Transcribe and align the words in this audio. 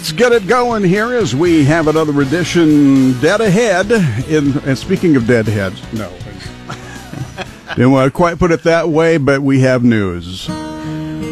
let's 0.00 0.12
get 0.12 0.32
it 0.32 0.46
going 0.46 0.82
here 0.82 1.12
as 1.12 1.36
we 1.36 1.62
have 1.62 1.86
another 1.86 2.22
edition 2.22 3.12
dead 3.20 3.42
ahead. 3.42 3.92
In 4.30 4.56
and 4.60 4.78
speaking 4.78 5.14
of 5.14 5.26
dead 5.26 5.46
heads, 5.46 5.82
no, 5.92 6.10
didn't 7.76 7.90
want 7.90 8.06
to 8.06 8.10
quite 8.10 8.38
put 8.38 8.50
it 8.50 8.62
that 8.62 8.88
way, 8.88 9.18
but 9.18 9.42
we 9.42 9.60
have 9.60 9.84
news. 9.84 10.48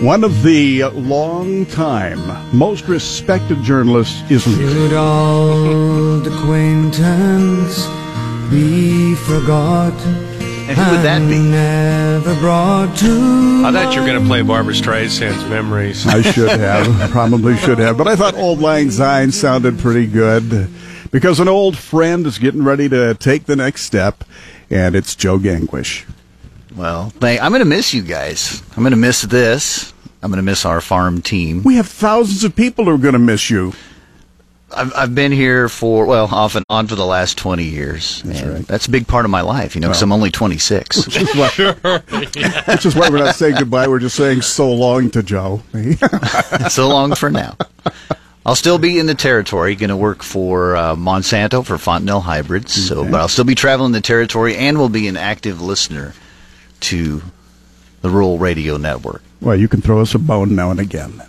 One 0.02 0.23
of 0.23 0.43
the 0.43 0.84
long-time, 0.84 2.54
most 2.54 2.89
respected 2.89 3.62
journalists 3.62 4.20
is 4.30 4.46
leaving. 4.46 4.69
Should 4.69 4.93
old 4.93 6.27
acquaintance 6.27 7.87
be 8.50 9.14
forgot? 9.14 10.27
And 10.69 10.77
who 10.77 10.91
would 10.91 11.03
that 11.03 11.27
be? 11.29 11.37
and 11.37 11.50
Never 11.50 12.34
brought 12.41 12.95
to 12.98 13.62
I 13.64 13.73
thought 13.73 13.95
you 13.95 14.01
were 14.01 14.06
going 14.06 14.20
to 14.20 14.27
play 14.29 14.42
Barbra 14.42 14.75
Streisand's 14.75 15.48
Memories. 15.48 16.06
I 16.06 16.20
should 16.20 16.51
have, 16.51 17.11
probably 17.11 17.56
should 17.56 17.79
have, 17.79 17.97
but 17.97 18.06
I 18.06 18.16
thought 18.16 18.34
Auld 18.34 18.59
Lang 18.59 18.91
Syne 18.91 19.33
sounded 19.33 19.78
pretty 19.78 20.06
good 20.06 20.69
because 21.11 21.41
an 21.41 21.48
old 21.48 21.77
friend 21.78 22.27
is 22.27 22.39
getting 22.39 22.65
ready 22.65 22.89
to 22.89 23.15
take 23.15 23.47
the 23.47 23.56
next 23.56 23.83
step, 23.83 24.25
and 24.69 24.95
it's 24.95 25.15
Joe 25.15 25.39
Gangwish. 25.39 26.05
Well, 26.77 27.11
thank, 27.11 27.42
I'm 27.42 27.50
going 27.50 27.61
to 27.61 27.64
miss 27.64 27.95
you 27.95 28.03
guys. 28.03 28.62
I'm 28.77 28.83
going 28.83 28.91
to 28.91 28.97
miss 28.97 29.23
this. 29.23 29.92
I'm 30.23 30.30
going 30.30 30.37
to 30.37 30.42
miss 30.42 30.64
our 30.66 30.80
farm 30.80 31.23
team. 31.23 31.62
We 31.62 31.77
have 31.77 31.89
thousands 31.89 32.45
of 32.45 32.55
people 32.55 32.84
who 32.84 32.95
are 32.95 32.98
going 32.98 33.14
to 33.14 33.19
miss 33.19 33.48
you. 33.48 33.73
I've, 34.74 34.92
I've 34.95 35.14
been 35.14 35.32
here 35.32 35.68
for, 35.68 36.04
well, 36.06 36.27
off 36.27 36.54
and 36.54 36.64
on 36.68 36.86
for 36.88 36.95
the 36.95 37.06
last 37.06 37.38
20 37.38 37.64
years. 37.64 38.22
That's 38.22 38.42
right. 38.42 38.66
That's 38.66 38.86
a 38.86 38.91
big 38.91 39.06
part 39.08 39.24
of 39.24 39.30
my 39.30 39.41
life, 39.41 39.74
you 39.74 39.80
know, 39.80 39.88
because 39.88 40.02
I'm 40.02 40.12
only 40.12 40.30
26. 40.30 41.06
Which 41.06 41.16
is, 41.16 41.34
why, 41.34 41.98
which 42.66 42.84
is 42.86 42.94
why 42.94 43.08
we're 43.08 43.18
not 43.18 43.34
saying 43.34 43.54
goodbye. 43.58 43.88
We're 43.88 43.98
just 43.98 44.16
saying 44.16 44.42
so 44.42 44.70
long 44.72 45.10
to 45.12 45.22
Joe. 45.22 45.62
so 46.69 46.88
long 46.88 47.14
for 47.14 47.30
now. 47.30 47.56
I'll 48.44 48.55
still 48.56 48.78
be 48.78 48.98
in 48.98 49.06
the 49.06 49.14
territory, 49.14 49.75
going 49.75 49.88
to 49.91 49.97
work 49.97 50.22
for 50.22 50.77
uh, 50.77 50.94
Monsanto 50.97 51.64
for 51.64 51.77
Fontanelle 51.78 52.20
Hybrids. 52.20 52.72
So, 52.88 53.00
Okay. 53.00 53.10
but 53.10 53.20
I'll 53.20 53.28
still 53.28 53.44
be 53.44 53.55
traveling 53.55 53.92
the 53.92 54.00
territory 54.00 54.55
and 54.56 54.78
will 54.78 54.88
be 54.91 55.08
an 55.08 55.16
active 55.16 55.60
listener 55.62 56.14
to 56.80 57.22
the 58.03 58.10
Rural 58.10 58.38
Radio 58.38 58.77
Network. 58.77 59.22
well, 59.41 59.56
you 59.56 59.66
can 59.69 59.80
throw 59.80 60.00
us 60.00 60.14
a 60.14 60.19
bone 60.19 60.55
now 60.55 60.70
and 60.70 60.78
again. 60.80 61.22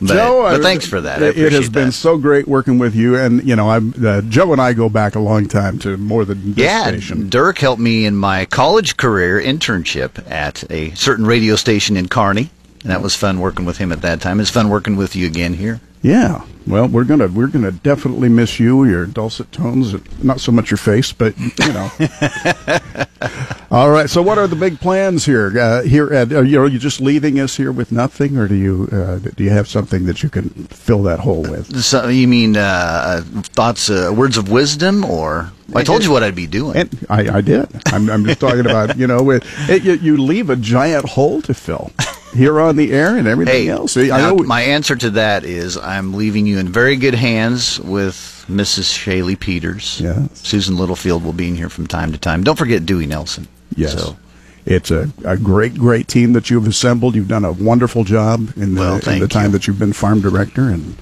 But, 0.00 0.14
Joe, 0.14 0.42
but 0.42 0.62
thanks 0.62 0.86
for 0.86 1.00
that. 1.00 1.22
I 1.22 1.26
It 1.26 1.52
has 1.52 1.68
been 1.68 1.92
so 1.92 2.18
great 2.18 2.46
working 2.46 2.78
with 2.78 2.94
you, 2.94 3.16
and 3.16 3.46
you 3.46 3.56
know, 3.56 3.70
I'm 3.70 3.94
uh, 4.04 4.20
Joe 4.22 4.52
and 4.52 4.60
I 4.60 4.72
go 4.72 4.88
back 4.88 5.14
a 5.14 5.20
long 5.20 5.46
time 5.46 5.78
to 5.80 5.96
more 5.96 6.24
than 6.24 6.54
this 6.54 6.64
Yeah, 6.64 6.86
station. 6.88 7.28
Dirk 7.28 7.58
helped 7.58 7.80
me 7.80 8.04
in 8.04 8.16
my 8.16 8.44
college 8.46 8.96
career 8.96 9.40
internship 9.40 10.30
at 10.30 10.64
a 10.70 10.90
certain 10.94 11.26
radio 11.26 11.56
station 11.56 11.96
in 11.96 12.08
Kearney, 12.08 12.50
and 12.82 12.90
that 12.90 13.02
was 13.02 13.14
fun 13.14 13.40
working 13.40 13.64
with 13.64 13.78
him 13.78 13.92
at 13.92 14.02
that 14.02 14.20
time. 14.20 14.40
It's 14.40 14.50
fun 14.50 14.68
working 14.68 14.96
with 14.96 15.16
you 15.16 15.26
again 15.26 15.54
here. 15.54 15.80
Yeah. 16.06 16.44
Well, 16.68 16.86
we're 16.86 17.04
gonna 17.04 17.26
we're 17.26 17.48
gonna 17.48 17.72
definitely 17.72 18.28
miss 18.28 18.60
you, 18.60 18.84
your 18.84 19.06
dulcet 19.06 19.50
tones, 19.50 19.94
not 20.22 20.40
so 20.40 20.52
much 20.52 20.70
your 20.70 20.78
face, 20.78 21.12
but 21.12 21.36
you 21.38 21.72
know. 21.72 21.90
All 23.72 23.90
right. 23.90 24.08
So, 24.08 24.22
what 24.22 24.38
are 24.38 24.46
the 24.46 24.56
big 24.56 24.78
plans 24.78 25.26
here? 25.26 25.58
Uh, 25.58 25.82
here 25.82 26.12
at 26.12 26.32
are 26.32 26.44
you, 26.44 26.60
are 26.60 26.68
you 26.68 26.78
just 26.78 27.00
leaving 27.00 27.40
us 27.40 27.56
here 27.56 27.72
with 27.72 27.90
nothing, 27.90 28.36
or 28.36 28.46
do 28.46 28.54
you 28.54 28.88
uh, 28.92 29.18
do 29.18 29.42
you 29.42 29.50
have 29.50 29.66
something 29.66 30.06
that 30.06 30.22
you 30.22 30.28
can 30.28 30.50
fill 30.68 31.02
that 31.04 31.20
hole 31.20 31.42
with? 31.42 31.82
So 31.82 32.06
you 32.06 32.28
mean 32.28 32.56
uh, 32.56 33.22
thoughts, 33.24 33.90
uh, 33.90 34.12
words 34.16 34.36
of 34.36 34.48
wisdom, 34.48 35.04
or 35.04 35.50
I 35.74 35.82
told 35.82 36.04
you 36.04 36.12
what 36.12 36.22
I'd 36.22 36.36
be 36.36 36.46
doing. 36.46 36.76
And 36.76 37.06
I, 37.08 37.38
I 37.38 37.40
did. 37.40 37.68
I'm, 37.86 38.08
I'm 38.10 38.24
just 38.24 38.40
talking 38.40 38.60
about 38.60 38.96
you 38.96 39.08
know, 39.08 39.30
it, 39.30 39.44
it, 39.68 39.82
you, 39.82 39.94
you 39.94 40.16
leave 40.16 40.50
a 40.50 40.56
giant 40.56 41.08
hole 41.08 41.42
to 41.42 41.54
fill 41.54 41.90
here 42.36 42.60
on 42.60 42.76
the 42.76 42.92
air 42.92 43.16
and 43.16 43.26
everything 43.26 43.54
Hey, 43.64 43.68
else. 43.68 43.96
I 43.96 44.06
now, 44.06 44.34
know. 44.34 44.42
my 44.44 44.62
answer 44.62 44.94
to 44.96 45.10
that 45.10 45.44
is 45.44 45.76
I'm 45.76 46.14
leaving 46.14 46.46
you 46.46 46.58
in 46.58 46.68
very 46.68 46.96
good 46.96 47.14
hands 47.14 47.80
with 47.80 48.44
Mrs. 48.48 48.92
Shaylee 48.92 49.38
Peters. 49.38 50.00
Yes. 50.00 50.28
Susan 50.34 50.76
Littlefield 50.76 51.24
will 51.24 51.32
be 51.32 51.48
in 51.48 51.56
here 51.56 51.68
from 51.68 51.86
time 51.86 52.12
to 52.12 52.18
time. 52.18 52.44
Don't 52.44 52.56
forget 52.58 52.86
Dewey 52.86 53.06
Nelson. 53.06 53.48
Yes. 53.74 53.92
So, 53.94 54.16
It's 54.64 54.90
a, 54.90 55.10
a 55.24 55.36
great, 55.36 55.74
great 55.74 56.08
team 56.08 56.32
that 56.34 56.50
you've 56.50 56.66
assembled. 56.66 57.14
You've 57.14 57.28
done 57.28 57.44
a 57.44 57.52
wonderful 57.52 58.04
job 58.04 58.52
in 58.56 58.74
the, 58.74 58.80
Well, 58.80 59.08
in 59.08 59.20
the 59.20 59.28
time 59.28 59.46
you. 59.46 59.50
that 59.52 59.66
you've 59.66 59.78
been 59.78 59.92
farm 59.92 60.20
director, 60.20 60.68
and 60.68 60.96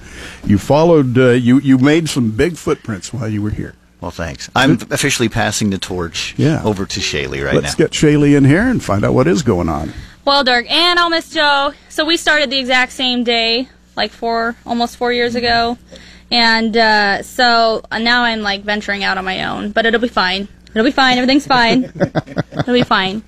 you 0.45 0.57
followed. 0.57 1.17
Uh, 1.17 1.29
you 1.31 1.59
you 1.59 1.77
made 1.77 2.07
some 2.09 2.31
big 2.31 2.57
footprints 2.57 3.11
while 3.13 3.27
you 3.27 3.41
were 3.41 3.49
here. 3.51 3.73
well, 4.01 4.11
thanks. 4.11 4.49
I'm 4.55 4.73
officially 4.91 5.29
passing 5.29 5.71
the 5.71 5.79
torch 5.79 6.35
Yeah. 6.37 6.61
over 6.63 6.85
to 6.85 6.99
Shaylee 6.99 7.43
right 7.43 7.55
now. 7.55 7.61
Let's 7.61 7.73
get 7.75 7.89
Shaylee 7.91 8.35
in 8.37 8.45
here 8.45 8.61
and 8.67 8.83
find 8.83 9.03
out 9.03 9.13
what 9.15 9.25
is 9.27 9.41
going 9.41 9.67
on. 9.69 9.93
Well, 10.25 10.43
Dirk, 10.43 10.65
and 10.71 10.97
I'll 10.97 11.11
miss 11.11 11.29
Joe. 11.29 11.73
So 11.87 12.03
we 12.03 12.17
started 12.17 12.49
the 12.49 12.57
exact 12.57 12.93
same 12.93 13.23
day, 13.23 13.69
like 13.95 14.09
four, 14.09 14.55
almost 14.65 14.97
four 14.97 15.13
years 15.13 15.35
ago, 15.35 15.77
and 16.31 16.75
uh, 16.75 17.21
so 17.21 17.85
uh, 17.91 17.99
now 17.99 18.23
I'm 18.23 18.41
like 18.41 18.63
venturing 18.63 19.03
out 19.03 19.19
on 19.19 19.23
my 19.25 19.43
own. 19.43 19.69
But 19.69 19.85
it'll 19.85 20.01
be 20.01 20.07
fine. 20.07 20.47
It'll 20.75 20.83
be 20.83 20.91
fine. 20.91 21.17
Everything's 21.17 21.47
fine. 21.47 21.85
It'll 21.85 22.73
be 22.73 22.83
fine. 22.83 23.23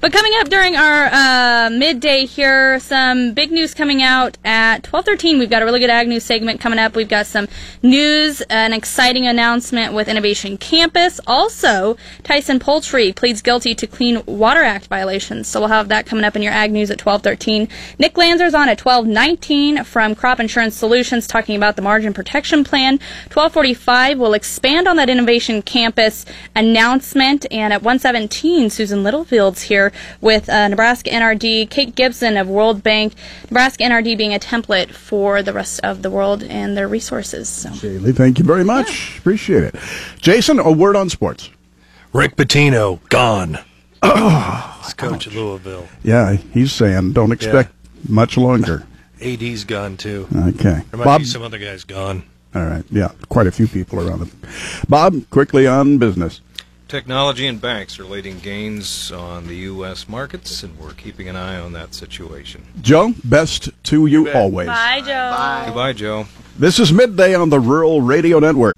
But 0.00 0.12
coming 0.12 0.32
up 0.36 0.50
during 0.50 0.76
our 0.76 1.06
uh, 1.06 1.70
midday 1.70 2.26
here, 2.26 2.78
some 2.80 3.32
big 3.32 3.50
news 3.50 3.72
coming 3.72 4.02
out 4.02 4.36
at 4.44 4.82
12:13. 4.82 5.38
We've 5.38 5.48
got 5.48 5.62
a 5.62 5.64
really 5.64 5.80
good 5.80 5.88
ag 5.88 6.06
news 6.06 6.22
segment 6.22 6.60
coming 6.60 6.78
up. 6.78 6.94
We've 6.94 7.08
got 7.08 7.24
some 7.26 7.48
news, 7.82 8.42
an 8.42 8.74
exciting 8.74 9.26
announcement 9.26 9.94
with 9.94 10.06
Innovation 10.06 10.58
Campus. 10.58 11.18
Also, 11.26 11.96
Tyson 12.24 12.58
Poultry 12.58 13.10
pleads 13.12 13.40
guilty 13.40 13.74
to 13.74 13.86
Clean 13.86 14.22
Water 14.26 14.62
Act 14.62 14.88
violations. 14.88 15.48
So 15.48 15.60
we'll 15.60 15.70
have 15.70 15.88
that 15.88 16.04
coming 16.04 16.24
up 16.26 16.36
in 16.36 16.42
your 16.42 16.52
ag 16.52 16.72
news 16.72 16.90
at 16.90 16.98
12:13. 16.98 17.70
Nick 17.98 18.18
Lanzer's 18.18 18.52
on 18.52 18.68
at 18.68 18.76
12:19 18.78 19.86
from 19.86 20.14
Crop 20.14 20.38
Insurance 20.38 20.76
Solutions 20.76 21.26
talking 21.26 21.56
about 21.56 21.76
the 21.76 21.82
margin 21.82 22.12
protection 22.12 22.64
plan. 22.64 23.00
12:45 23.30 24.18
we'll 24.18 24.34
expand 24.34 24.86
on 24.86 24.96
that 24.96 25.08
Innovation 25.08 25.62
Campus 25.62 26.26
announcement, 26.54 26.81
and 26.82 27.72
at 27.72 27.82
1:17 27.82 28.70
Susan 28.70 29.04
Littlefield's 29.04 29.62
here 29.62 29.92
with 30.20 30.48
uh, 30.48 30.66
Nebraska 30.68 31.10
NRD, 31.10 31.70
Kate 31.70 31.94
Gibson 31.94 32.36
of 32.36 32.48
World 32.48 32.82
Bank, 32.82 33.14
Nebraska 33.44 33.84
NRD 33.84 34.18
being 34.18 34.34
a 34.34 34.38
template 34.40 34.90
for 34.90 35.42
the 35.42 35.52
rest 35.52 35.80
of 35.84 36.02
the 36.02 36.10
world 36.10 36.42
and 36.42 36.76
their 36.76 36.88
resources. 36.88 37.48
So. 37.48 37.68
Shaylee, 37.70 38.16
thank 38.16 38.38
you 38.40 38.44
very 38.44 38.64
much. 38.64 39.18
Appreciate 39.18 39.62
it. 39.62 39.76
Jason, 40.18 40.58
a 40.58 40.72
word 40.72 40.96
on 40.96 41.08
sports. 41.08 41.50
Rick 42.12 42.34
Pitino, 42.36 42.98
gone. 43.08 43.58
He's 44.02 44.94
coach 44.94 45.28
of 45.28 45.36
Louisville. 45.36 45.86
Yeah, 46.02 46.32
he's 46.52 46.72
saying 46.72 47.12
don't 47.12 47.30
expect 47.30 47.72
much 48.08 48.36
longer. 48.36 48.84
AD's 49.22 49.62
gone 49.64 49.96
too. 49.96 50.26
Okay, 50.34 50.82
There 50.90 50.98
might 50.98 51.04
Bob. 51.04 51.20
be 51.20 51.26
some 51.26 51.42
other 51.42 51.58
guys 51.58 51.84
gone. 51.84 52.24
All 52.54 52.64
right, 52.66 52.84
yeah, 52.90 53.12
quite 53.28 53.46
a 53.46 53.52
few 53.52 53.66
people 53.68 54.00
around 54.06 54.18
him. 54.22 54.30
Bob, 54.88 55.30
quickly 55.30 55.66
on 55.66 55.96
business. 55.98 56.40
Technology 56.92 57.46
and 57.46 57.58
banks 57.58 57.98
are 57.98 58.04
leading 58.04 58.38
gains 58.40 59.10
on 59.12 59.46
the 59.46 59.56
U.S. 59.56 60.10
markets, 60.10 60.62
and 60.62 60.78
we're 60.78 60.92
keeping 60.92 61.26
an 61.26 61.36
eye 61.36 61.58
on 61.58 61.72
that 61.72 61.94
situation. 61.94 62.62
Joe, 62.82 63.14
best 63.24 63.70
to 63.84 64.04
you 64.04 64.30
always. 64.30 64.66
Bye, 64.66 65.00
Joe. 65.00 65.62
Goodbye, 65.64 65.94
Joe. 65.94 66.26
This 66.58 66.78
is 66.78 66.92
midday 66.92 67.34
on 67.34 67.48
the 67.48 67.60
Rural 67.60 68.02
Radio 68.02 68.40
Network. 68.40 68.74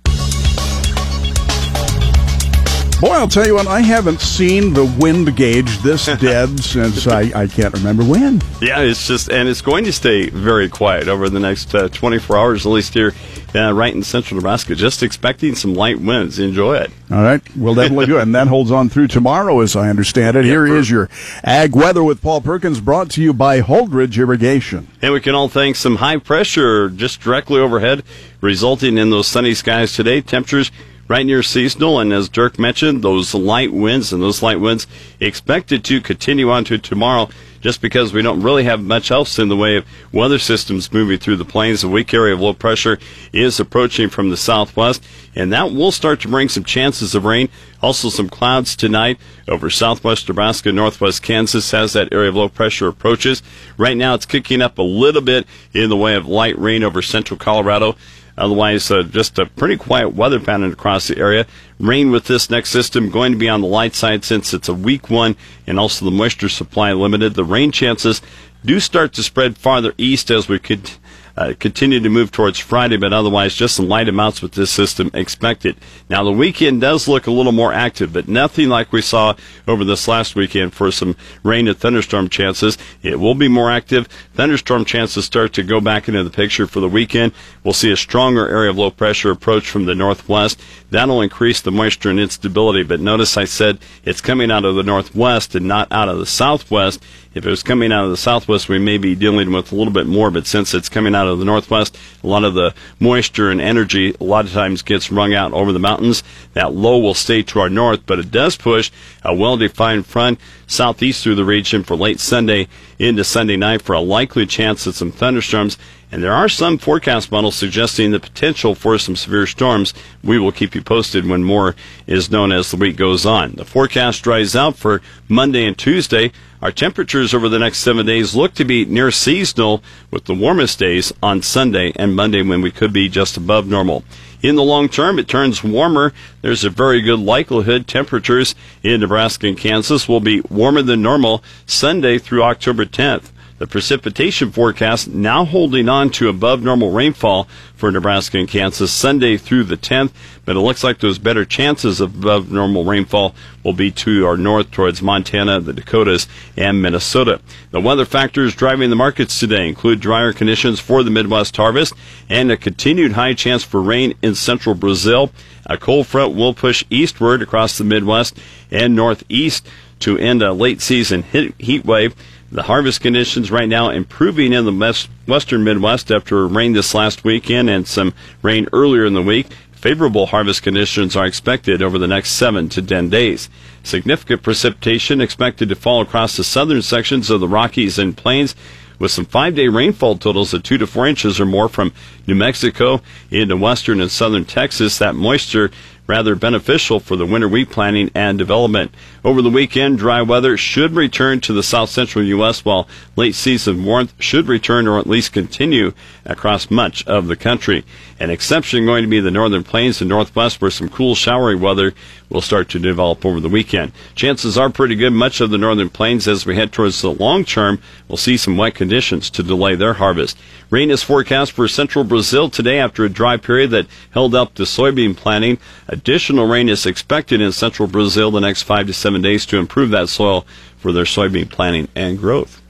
Boy, 3.05 3.11
I'll 3.11 3.29
tell 3.29 3.47
you 3.47 3.57
what, 3.57 3.67
I 3.67 3.83
haven't 3.83 4.23
seen 4.23 4.73
the 4.73 4.87
wind 4.99 5.37
gauge 5.37 5.77
this 5.81 6.07
dead 6.21 6.59
since 6.59 7.07
I, 7.07 7.43
I 7.43 7.47
can't 7.47 7.75
remember 7.75 8.03
when. 8.03 8.41
Yeah, 8.63 8.81
it's 8.81 9.07
just, 9.07 9.29
and 9.31 9.47
it's 9.47 9.61
going 9.61 9.85
to 9.85 9.93
stay 9.93 10.31
very 10.31 10.71
quiet 10.71 11.07
over 11.07 11.29
the 11.29 11.39
next 11.39 11.75
uh, 11.75 11.91
24 11.91 12.39
hours, 12.39 12.65
at 12.65 12.73
least 12.73 12.95
here 12.95 13.13
uh, 13.55 13.75
right 13.75 13.95
in 13.95 14.03
central 14.03 14.37
Nebraska. 14.37 14.75
Just 14.75 15.03
expecting 15.03 15.55
some 15.55 15.75
light 15.75 16.01
winds. 16.01 16.39
Enjoy 16.39 16.77
it. 16.77 16.91
All 17.11 17.23
right, 17.23 17.43
we'll 17.55 17.75
definitely 17.75 18.07
do 18.07 18.17
it. 18.17 18.23
And 18.23 18.35
that 18.35 18.49
holds 18.49 18.71
on 18.71 18.89
through 18.89 19.09
tomorrow, 19.09 19.61
as 19.61 19.77
I 19.77 19.91
understand 19.91 20.39
it. 20.39 20.47
Here 20.47 20.67
is 20.67 20.89
your 20.89 21.11
Ag 21.43 21.77
Weather 21.77 22.03
with 22.03 22.23
Paul 22.23 22.41
Perkins, 22.41 22.81
brought 22.81 23.11
to 23.11 23.23
you 23.23 23.35
by 23.35 23.61
Holdrege 23.61 24.17
Irrigation. 24.17 24.89
And 25.03 25.13
we 25.13 25.21
can 25.21 25.35
all 25.35 25.51
thank 25.51 25.77
some 25.77 25.97
high 25.97 26.17
pressure 26.17 26.89
just 26.89 27.21
directly 27.21 27.61
overhead, 27.61 28.03
resulting 28.41 28.97
in 28.97 29.11
those 29.11 29.29
sunny 29.29 29.53
skies 29.53 29.93
today. 29.93 30.23
Temperatures 30.23 30.71
right 31.09 31.27
near 31.27 31.43
seasonal, 31.43 31.99
and 31.99 32.13
as 32.13 32.29
Dirk 32.29 32.59
mentioned, 32.59 33.03
those 33.03 33.35
light 33.35 33.73
winds 33.73 34.13
and 34.13 34.23
those 34.23 34.43
light 34.43 34.61
winds 34.61 34.87
expected 35.21 35.85
to 35.85 36.01
continue 36.01 36.51
on 36.51 36.65
to 36.65 36.79
tomorrow. 36.79 37.29
Just 37.61 37.81
because 37.81 38.13
we 38.13 38.21
don't 38.21 38.43
really 38.43 38.65
have 38.65 38.83
much 38.83 39.11
else 39.11 39.39
in 39.39 39.49
the 39.49 39.57
way 39.57 39.77
of 39.77 39.87
weather 40.13 40.39
systems 40.39 40.93
moving 40.93 41.19
through 41.19 41.37
the 41.37 41.47
plains, 41.47 41.83
a 41.83 41.89
weak 41.89 42.13
area 42.13 42.35
of 42.35 42.41
low 42.41 42.53
pressure 42.53 42.99
is 43.33 43.59
approaching 43.59 44.11
from 44.11 44.29
the 44.29 44.37
southwest, 44.37 45.03
and 45.35 45.51
that 45.51 45.73
will 45.73 45.91
start 45.91 46.21
to 46.21 46.29
bring 46.29 46.51
some 46.51 46.63
chances 46.65 47.15
of 47.15 47.25
rain. 47.25 47.49
Also, 47.81 48.11
some 48.11 48.29
clouds 48.29 48.77
tonight 48.77 49.19
over 49.49 49.71
southwest 49.71 50.29
Nebraska, 50.29 50.73
northwest 50.73 51.23
Kansas 51.23 51.73
as 51.73 51.95
that 51.95 52.13
area 52.13 52.29
of 52.29 52.35
low 52.35 52.51
pressure 52.51 52.87
approaches. 52.87 53.43
Right 53.79 53.97
now, 53.97 54.13
it's 54.13 54.27
kicking 54.27 54.61
up 54.61 54.77
a 54.77 54.83
little 54.83 55.23
bit 55.23 55.47
in 55.73 55.89
the 55.89 55.97
way 55.97 56.17
of 56.17 56.27
light 56.27 56.59
rain 56.59 56.85
over 56.85 57.01
central 57.01 57.39
Colorado. 57.39 57.97
Otherwise, 58.37 58.91
uh, 58.91 59.03
just 59.03 59.39
a 59.39 59.47
pretty 59.47 59.77
quiet 59.77 60.11
weather 60.15 60.41
pattern 60.41 60.73
across 60.73 61.07
the 61.07 61.19
area. 61.19 61.47
Rain 61.79 62.11
with 62.11 62.25
this 62.25 62.51
next 62.51 62.71
system 62.71 63.11
going 63.11 63.33
to 63.33 63.39
be 63.39 63.49
on 63.49 63.61
the 63.61 63.67
light 63.67 63.95
side 63.95 64.25
since 64.25 64.53
it's 64.53 64.69
a 64.69 64.75
weak 64.75 65.09
one 65.09 65.37
and 65.67 65.79
also 65.79 66.05
the 66.05 66.11
moisture 66.11 66.49
supply 66.49 66.93
limited. 66.93 67.35
The 67.35 67.45
rain 67.45 67.71
chances 67.71 68.21
do 68.65 68.81
start 68.81 69.13
to 69.15 69.23
spread 69.23 69.57
farther 69.57 69.95
east 69.99 70.31
as 70.31 70.49
we 70.49 70.59
could 70.59 70.91
uh, 71.37 71.53
continue 71.59 72.01
to 72.01 72.09
move 72.09 72.31
towards 72.31 72.59
Friday, 72.59 72.97
but 72.97 73.13
otherwise 73.13 73.55
just 73.55 73.75
some 73.75 73.89
light 73.89 74.09
amounts 74.09 74.41
with 74.41 74.53
this 74.53 74.71
system 74.71 75.11
expected. 75.15 75.77
Now 76.09 76.23
the 76.23 76.33
weekend 76.33 76.81
does 76.81 77.09
look 77.09 77.27
a 77.27 77.33
little 77.33 77.53
more 77.53 77.73
active, 77.73 78.13
but 78.13 78.29
nothing 78.29 78.69
like 78.69 78.93
we 78.93 79.03
saw 79.03 79.35
over 79.67 79.85
this 79.85 80.07
last 80.07 80.37
weekend 80.37 80.75
for 80.75 80.93
some 80.93 81.17
rain 81.43 81.67
and 81.67 81.77
thunderstorm 81.77 82.29
chances. 82.29 82.79
It 83.03 83.19
will 83.19 83.35
be 83.35 83.49
more 83.49 83.71
active. 83.71 84.07
Thunderstorm 84.35 84.85
chances 84.85 85.25
start 85.25 85.53
to 85.55 85.63
go 85.63 85.81
back 85.81 86.09
into 86.09 86.23
the 86.23 86.31
picture 86.31 86.67
for 86.67 86.81
the 86.81 86.89
weekend. 86.89 87.33
We'll 87.63 87.75
see 87.75 87.91
a 87.91 87.97
stronger 87.97 88.49
area 88.49 88.71
of 88.71 88.79
low 88.79 88.91
pressure 88.91 89.31
approach 89.31 89.69
from 89.69 89.87
the 89.87 89.95
northwest. 89.95 90.61
That'll 90.91 91.23
increase 91.23 91.61
the 91.61 91.73
moisture 91.73 92.11
and 92.11 92.21
instability, 92.21 92.85
but 92.85 93.01
notice 93.01 93.37
I 93.37 93.45
said 93.45 93.79
it's 94.05 94.21
coming 94.21 94.51
out 94.51 94.65
of 94.65 94.77
the 94.77 94.83
northwest 94.83 95.55
and 95.55 95.67
not 95.67 95.91
out 95.91 96.09
of 96.09 96.19
the 96.19 96.27
southwest. 96.27 97.03
If 97.35 97.45
it 97.45 97.51
was 97.51 97.65
coming 97.65 97.91
out 97.91 98.05
of 98.05 98.11
the 98.11 98.17
southwest, 98.17 98.69
we 98.69 98.79
may 98.79 98.97
be 98.97 99.17
dealing 99.17 99.53
with 99.53 99.73
a 99.73 99.75
little 99.75 99.93
bit 99.93 100.07
more, 100.07 100.31
but 100.31 100.47
since 100.47 100.73
it's 100.73 100.89
coming 100.89 101.17
out 101.17 101.27
of 101.27 101.41
the 101.41 101.45
northwest, 101.45 101.99
a 102.23 102.29
lot 102.29 102.45
of 102.45 102.55
the 102.55 102.73
moisture 103.01 103.51
and 103.51 103.61
energy 103.61 104.15
a 104.21 104.25
lot 104.25 104.45
of 104.45 104.53
times 104.53 104.83
gets 104.83 105.11
wrung 105.11 105.35
out 105.35 105.53
over 105.53 105.73
the 105.73 105.81
mountains. 105.81 106.23
That 106.53 106.75
low 106.75 106.97
will 106.97 107.15
stay 107.15 107.43
to 107.43 107.59
our 107.59 107.69
north, 107.69 108.07
but 108.07 108.21
it 108.21 108.31
does 108.31 108.57
push 108.57 108.93
a 109.25 109.35
well-defined 109.35 110.07
front 110.07 110.39
southeast 110.69 111.25
through 111.25 111.35
the 111.35 111.45
region 111.45 111.83
for 111.83 111.97
late 111.97 112.21
Sunday 112.21 112.69
into 113.01 113.25
Sunday 113.25 113.57
night 113.57 113.83
for 113.83 113.95
a 113.95 114.01
likely 114.01 114.47
chance 114.47 114.87
of 114.87 114.95
some 114.95 115.11
thunderstorms. 115.11 115.77
And 116.15 116.23
there 116.23 116.33
are 116.33 116.49
some 116.49 116.79
forecast 116.79 117.33
models 117.33 117.57
suggesting 117.57 118.13
the 118.13 118.21
potential 118.21 118.77
for 118.77 118.97
some 118.99 119.17
severe 119.17 119.49
storms. 119.49 119.93
We 120.23 120.39
will 120.39 120.53
keep 120.53 120.77
you 120.77 120.81
posted 120.81 121.27
when 121.27 121.43
more 121.43 121.75
is 122.07 122.31
known 122.31 122.53
as 122.53 122.71
the 122.71 122.77
week 122.77 122.97
goes 122.97 123.27
on. 123.27 123.55
The 123.57 123.65
forecast 123.65 124.23
dries 124.23 124.55
out 124.55 124.77
for 124.77 125.03
Monday 125.27 125.67
and 125.67 125.77
Tuesday. 125.77 126.31
Our 126.63 126.71
temperatures 126.71 127.35
over 127.35 127.49
the 127.49 127.59
next 127.59 127.79
seven 127.79 128.07
days 128.07 128.37
look 128.37 128.55
to 128.55 128.65
be 128.65 128.85
near 128.85 129.11
seasonal 129.11 129.83
with 130.13 130.27
the 130.27 130.35
warmest 130.35 130.79
days 130.79 131.13
on 131.21 131.43
Sunday 131.43 131.93
and 131.97 132.15
Monday 132.15 132.43
when 132.43 132.63
we 132.63 132.71
could 132.71 132.93
be 132.93 133.09
just 133.09 133.37
above 133.37 133.67
normal. 133.67 134.05
In 134.41 134.55
the 134.55 134.63
long 134.63 134.89
term, 134.89 135.19
it 135.19 135.27
turns 135.27 135.65
warmer. 135.65 136.13
There's 136.43 136.63
a 136.63 136.71
very 136.71 137.01
good 137.01 137.19
likelihood 137.19 137.89
temperatures 137.89 138.55
in 138.85 139.01
Nebraska 139.01 139.49
and 139.49 139.59
Kansas 139.59 140.07
will 140.09 140.21
be 140.21 140.43
warmer 140.43 140.83
than 140.83 141.03
normal 141.03 141.43
Sunday 141.67 142.19
through 142.19 142.45
October 142.45 142.85
10th. 142.85 143.33
The 143.57 143.69
precipitation 143.69 144.51
forecast 144.51 145.07
now 145.07 145.45
holding 145.45 145.89
on 145.89 146.11
to 146.11 146.29
above 146.29 146.65
normal 146.65 146.91
rainfall 146.91 147.47
for 147.77 147.93
Nebraska 147.93 148.37
and 148.39 148.49
Kansas 148.49 148.91
Sunday 148.91 149.37
through 149.37 149.63
the 149.63 149.77
10th, 149.77 150.11
but 150.45 150.57
it 150.57 150.61
looks 150.61 150.83
like 150.83 150.99
those 150.99 151.21
better 151.21 151.45
chances 151.45 152.01
of 152.01 152.17
above 152.17 152.51
normal 152.51 152.85
rainfall 152.85 153.33
will 153.63 153.73
be 153.73 153.93
to 153.93 154.27
our 154.27 154.37
north 154.37 154.73
towards 154.73 155.01
Montana, 155.01 155.61
the 155.61 155.73
Dakotas, 155.73 156.27
and 156.57 156.83
Minnesota. 156.83 157.41
The 157.71 157.81
weather 157.81 158.05
factors 158.05 158.57
driving 158.57 158.91
the 158.91 158.97
markets 158.97 159.39
today 159.39 159.69
include 159.69 160.01
drier 160.01 160.33
conditions 160.33 160.81
for 160.81 161.05
the 161.05 161.13
Midwest 161.13 161.57
harvest 161.57 161.95
and 162.29 162.51
a 162.51 162.57
continued 162.57 163.13
high 163.13 163.35
chance 163.35 163.63
for 163.63 163.81
rain 163.81 164.15
in 164.21 164.35
central 164.35 164.75
Brazil. 164.75 165.31
A 165.67 165.79
cold 165.79 166.09
front 166.09 166.35
will 166.35 166.55
push 166.55 166.85
eastward 166.91 167.41
across 167.41 167.79
the 167.79 167.85
Midwest 167.85 168.37
and 168.73 168.97
Northeast 168.97 169.69
to 170.01 170.19
end 170.19 170.43
a 170.43 170.53
late 170.53 170.83
season 170.83 171.23
heat 171.23 171.85
wave. 171.85 172.17
The 172.55 172.63
harvest 172.63 173.01
conditions 173.01 173.51
right 173.51 173.69
now 173.69 173.89
improving 173.89 174.53
in 174.53 174.65
the 174.65 175.09
western 175.27 175.65
Midwest 175.65 176.13
after 176.13 176.47
rain 176.47 176.73
this 176.73 176.95
last 176.95 177.25
weekend 177.25 177.69
and 177.69 177.85
some 177.85 178.15
rain 178.43 178.69
earlier 178.73 179.05
in 179.05 179.13
the 179.13 179.23
week. 179.23 179.49
Favorable 179.73 180.27
harvest 180.27 180.63
conditions 180.63 181.17
are 181.17 181.27
expected 181.27 181.83
over 181.83 181.99
the 181.99 182.07
next 182.07 182.31
seven 182.31 182.69
to 182.69 182.81
ten 182.81 183.11
days. 183.11 183.51
Significant 183.83 184.45
precipitation 184.45 185.21
expected 185.21 185.69
to 185.69 185.75
fall 185.75 186.01
across 186.01 186.37
the 186.37 186.45
southern 186.45 186.81
sections 186.81 187.29
of 187.29 187.41
the 187.41 187.49
Rockies 187.49 187.99
and 187.99 188.17
Plains 188.17 188.55
with 189.01 189.11
some 189.11 189.25
five 189.25 189.57
day 189.57 189.67
rainfall 189.67 190.17
totals 190.17 190.55
of 190.55 190.63
two 190.63 190.79
to 190.79 190.87
four 190.87 191.09
inches 191.09 191.41
or 191.41 191.47
more 191.47 191.69
from 191.69 191.93
New 192.29 192.37
Mexico 192.37 193.03
into 193.33 193.57
western 193.57 194.01
and 194.01 194.13
southern 194.13 194.45
Texas. 194.45 194.99
That 194.99 195.17
moisture 195.17 195.73
rather 196.07 196.35
beneficial 196.37 197.01
for 197.01 197.17
the 197.17 197.27
winter 197.27 197.49
wheat 197.49 197.71
planting 197.71 198.11
and 198.15 198.39
development. 198.39 198.95
Over 199.25 199.41
the 199.41 199.49
weekend, 199.49 199.97
dry 199.97 200.21
weather 200.21 200.59
should 200.59 200.93
return 200.93 201.41
to 201.41 201.55
the 201.55 201.63
south 201.63 201.89
central 201.89 202.23
U.S., 202.27 202.63
while 202.63 202.87
late 203.17 203.35
season 203.35 203.83
warmth 203.83 204.13
should 204.19 204.49
return 204.49 204.87
or 204.87 204.99
at 204.99 205.07
least 205.07 205.33
continue 205.33 205.95
across 206.27 206.71
much 206.71 207.07
of 207.07 207.27
the 207.27 207.35
country. 207.35 207.87
An 208.21 208.29
exception 208.29 208.85
going 208.85 209.03
to 209.03 209.09
be 209.09 209.21
the 209.21 209.31
northern 209.31 209.65
plains 209.65 210.03
and 210.03 210.11
northwest, 210.11 210.61
where 210.61 210.71
some 210.71 210.91
cool, 210.91 211.15
showery 211.15 211.57
weather 211.57 211.95
will 212.29 212.43
start 212.43 212.69
to 212.69 212.79
develop 212.79 213.25
over 213.25 213.41
the 213.41 213.49
weekend. 213.49 213.93
Chances 214.15 214.59
are 214.59 214.69
pretty 214.69 214.95
good 214.95 215.13
much 215.13 215.41
of 215.41 215.49
the 215.49 215.59
northern 215.59 215.89
plains 215.89 216.29
as 216.29 216.45
we 216.45 216.57
head 216.57 216.73
towards 216.73 217.01
the 217.01 217.11
long 217.11 217.45
term. 217.45 217.81
We'll 218.09 218.19
see 218.19 218.37
some 218.37 218.59
wet 218.59 218.75
conditions 218.75 219.31
to 219.31 219.43
delay 219.43 219.75
their 219.75 219.95
harvest. 219.95 220.37
Rain 220.69 220.91
is 220.91 221.03
forecast 221.03 221.53
for 221.53 221.69
central 221.69 222.05
Brazil 222.05 222.51
today 222.51 222.79
after 222.79 223.05
a 223.05 223.09
dry 223.09 223.37
period 223.37 223.71
that 223.71 223.87
held 224.11 224.35
up 224.35 224.55
the 224.55 224.65
soybean 224.65 225.17
planting. 225.17 225.59
Additional 225.89 226.47
rain 226.47 226.69
is 226.69 226.87
expected 226.87 227.41
in 227.41 227.53
central 227.53 227.89
Brazil 227.89 228.31
the 228.31 228.41
next 228.41 228.63
five 228.63 228.87
to 228.87 228.93
seven 228.93 229.14
days 229.23 229.47
to 229.47 229.59
improve 229.59 229.91
that 229.91 230.09
soil 230.09 230.47
for 230.77 230.93
their 230.93 231.05
soybean 231.05 231.49
planting 231.49 231.89
and 231.95 232.19
growth. 232.19 232.61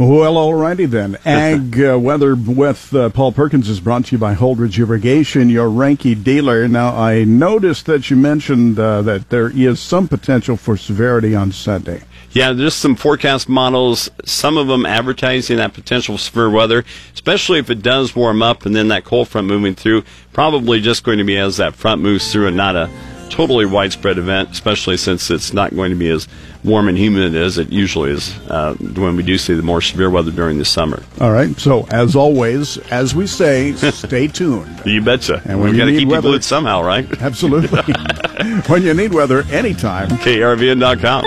Well, 0.00 0.36
alrighty 0.36 0.88
then. 0.88 1.18
Ag 1.26 1.78
uh, 1.78 1.98
weather 1.98 2.34
with 2.34 2.94
uh, 2.94 3.10
Paul 3.10 3.32
Perkins 3.32 3.68
is 3.68 3.80
brought 3.80 4.06
to 4.06 4.12
you 4.12 4.18
by 4.18 4.34
Holdrege 4.34 4.78
Irrigation, 4.78 5.50
your 5.50 5.68
Reinke 5.68 6.24
dealer. 6.24 6.66
Now, 6.68 6.96
I 6.96 7.24
noticed 7.24 7.84
that 7.84 8.08
you 8.08 8.16
mentioned 8.16 8.78
uh, 8.78 9.02
that 9.02 9.28
there 9.28 9.50
is 9.50 9.78
some 9.78 10.08
potential 10.08 10.56
for 10.56 10.78
severity 10.78 11.34
on 11.34 11.52
Sunday. 11.52 12.02
Yeah, 12.32 12.54
there's 12.54 12.74
some 12.74 12.94
forecast 12.94 13.46
models, 13.46 14.08
some 14.24 14.56
of 14.56 14.68
them 14.68 14.86
advertising 14.86 15.58
that 15.58 15.74
potential 15.74 16.16
severe 16.16 16.48
weather, 16.48 16.82
especially 17.12 17.58
if 17.58 17.68
it 17.68 17.82
does 17.82 18.16
warm 18.16 18.40
up 18.40 18.64
and 18.64 18.74
then 18.74 18.88
that 18.88 19.04
cold 19.04 19.28
front 19.28 19.48
moving 19.48 19.74
through. 19.74 20.04
Probably 20.32 20.80
just 20.80 21.04
going 21.04 21.18
to 21.18 21.24
be 21.24 21.36
as 21.36 21.58
that 21.58 21.74
front 21.74 22.00
moves 22.00 22.32
through 22.32 22.46
and 22.46 22.56
not 22.56 22.74
a 22.74 22.88
totally 23.30 23.64
widespread 23.64 24.18
event, 24.18 24.50
especially 24.50 24.96
since 24.96 25.30
it's 25.30 25.52
not 25.52 25.74
going 25.74 25.90
to 25.90 25.96
be 25.96 26.08
as 26.10 26.28
warm 26.62 26.88
and 26.88 26.98
humid 26.98 27.34
as 27.34 27.56
it 27.58 27.70
usually 27.70 28.10
is 28.10 28.36
uh, 28.48 28.74
when 28.74 29.16
we 29.16 29.22
do 29.22 29.38
see 29.38 29.54
the 29.54 29.62
more 29.62 29.80
severe 29.80 30.10
weather 30.10 30.30
during 30.30 30.58
the 30.58 30.64
summer. 30.64 31.02
All 31.20 31.32
right. 31.32 31.58
So, 31.58 31.86
as 31.90 32.14
always, 32.14 32.76
as 32.90 33.14
we 33.14 33.26
say, 33.26 33.72
stay 33.74 34.28
tuned. 34.28 34.68
You 34.90 35.02
betcha. 35.02 35.40
And 35.44 35.62
we've 35.62 35.76
got 35.76 35.84
to 35.84 35.92
keep 35.92 36.08
weather, 36.08 36.28
you 36.28 36.32
glued 36.32 36.44
somehow, 36.44 36.82
right? 36.82 37.06
Absolutely. 37.22 37.80
when 38.66 38.82
you 38.82 38.92
need 38.94 39.14
weather, 39.14 39.42
anytime. 39.50 40.08
KRVN.com. 40.08 41.24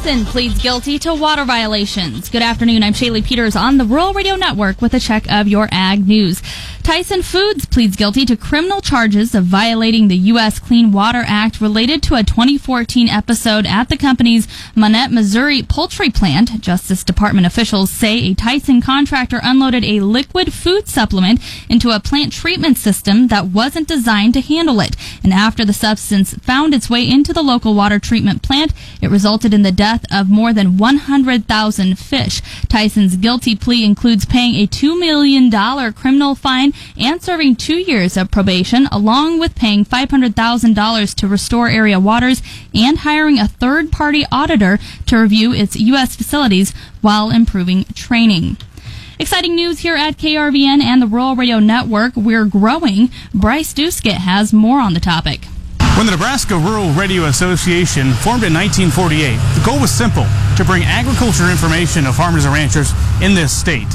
Tyson 0.00 0.24
pleads 0.24 0.58
guilty 0.58 0.98
to 0.98 1.14
water 1.14 1.44
violations. 1.44 2.30
Good 2.30 2.40
afternoon. 2.40 2.82
I'm 2.82 2.94
Shaylee 2.94 3.22
Peters 3.22 3.54
on 3.54 3.76
the 3.76 3.84
Rural 3.84 4.14
Radio 4.14 4.34
Network 4.34 4.80
with 4.80 4.94
a 4.94 4.98
check 4.98 5.30
of 5.30 5.46
your 5.46 5.68
ag 5.70 6.08
news. 6.08 6.40
Tyson 6.82 7.22
Foods 7.22 7.66
pleads 7.66 7.94
guilty 7.94 8.24
to 8.24 8.36
criminal 8.36 8.80
charges 8.80 9.34
of 9.34 9.44
violating 9.44 10.08
the 10.08 10.16
U.S. 10.16 10.58
Clean 10.58 10.90
Water 10.90 11.22
Act 11.26 11.60
related 11.60 12.02
to 12.04 12.14
a 12.14 12.24
2014 12.24 13.08
episode 13.10 13.66
at 13.66 13.90
the 13.90 13.98
company's 13.98 14.48
Monett, 14.74 15.12
Missouri 15.12 15.62
poultry 15.62 16.08
plant. 16.08 16.62
Justice 16.62 17.04
Department 17.04 17.46
officials 17.46 17.90
say 17.90 18.18
a 18.20 18.34
Tyson 18.34 18.80
contractor 18.80 19.40
unloaded 19.42 19.84
a 19.84 20.00
liquid 20.00 20.54
food 20.54 20.88
supplement 20.88 21.40
into 21.68 21.90
a 21.90 22.00
plant 22.00 22.32
treatment 22.32 22.78
system 22.78 23.28
that 23.28 23.48
wasn't 23.48 23.86
designed 23.86 24.32
to 24.32 24.40
handle 24.40 24.80
it. 24.80 24.96
And 25.22 25.34
after 25.34 25.66
the 25.66 25.74
substance 25.74 26.34
found 26.38 26.72
its 26.72 26.88
way 26.88 27.06
into 27.06 27.34
the 27.34 27.42
local 27.42 27.74
water 27.74 27.98
treatment 27.98 28.42
plant, 28.42 28.72
it 29.02 29.10
resulted 29.10 29.52
in 29.52 29.62
the 29.62 29.70
death 29.70 29.89
of 30.10 30.28
more 30.28 30.52
than 30.52 30.76
100,000 30.76 31.98
fish. 31.98 32.42
Tyson's 32.68 33.16
guilty 33.16 33.56
plea 33.56 33.84
includes 33.84 34.24
paying 34.24 34.54
a 34.54 34.66
$2 34.66 34.98
million 34.98 35.50
criminal 35.92 36.34
fine 36.34 36.72
and 36.98 37.22
serving 37.22 37.56
two 37.56 37.78
years 37.78 38.16
of 38.16 38.30
probation, 38.30 38.86
along 38.92 39.40
with 39.40 39.54
paying 39.54 39.84
$500,000 39.84 41.14
to 41.14 41.28
restore 41.28 41.68
area 41.68 41.98
waters 41.98 42.42
and 42.74 42.98
hiring 42.98 43.38
a 43.38 43.48
third 43.48 43.90
party 43.90 44.24
auditor 44.30 44.78
to 45.06 45.16
review 45.16 45.52
its 45.52 45.76
U.S. 45.76 46.16
facilities 46.16 46.72
while 47.00 47.30
improving 47.30 47.84
training. 47.94 48.56
Exciting 49.18 49.54
news 49.54 49.80
here 49.80 49.96
at 49.96 50.16
KRVN 50.16 50.82
and 50.82 51.02
the 51.02 51.06
Rural 51.06 51.36
Radio 51.36 51.58
Network. 51.58 52.16
We're 52.16 52.46
growing. 52.46 53.10
Bryce 53.34 53.74
Duskett 53.74 54.14
has 54.14 54.52
more 54.52 54.80
on 54.80 54.94
the 54.94 55.00
topic. 55.00 55.42
When 56.00 56.06
the 56.06 56.12
Nebraska 56.12 56.56
Rural 56.56 56.92
Radio 56.92 57.26
Association 57.26 58.14
formed 58.24 58.42
in 58.42 58.54
1948, 58.54 59.36
the 59.36 59.62
goal 59.66 59.78
was 59.78 59.90
simple 59.90 60.24
to 60.56 60.64
bring 60.64 60.82
agriculture 60.82 61.50
information 61.50 62.04
to 62.04 62.12
farmers 62.14 62.46
and 62.46 62.54
ranchers 62.54 62.90
in 63.20 63.34
this 63.34 63.52
state. 63.52 63.92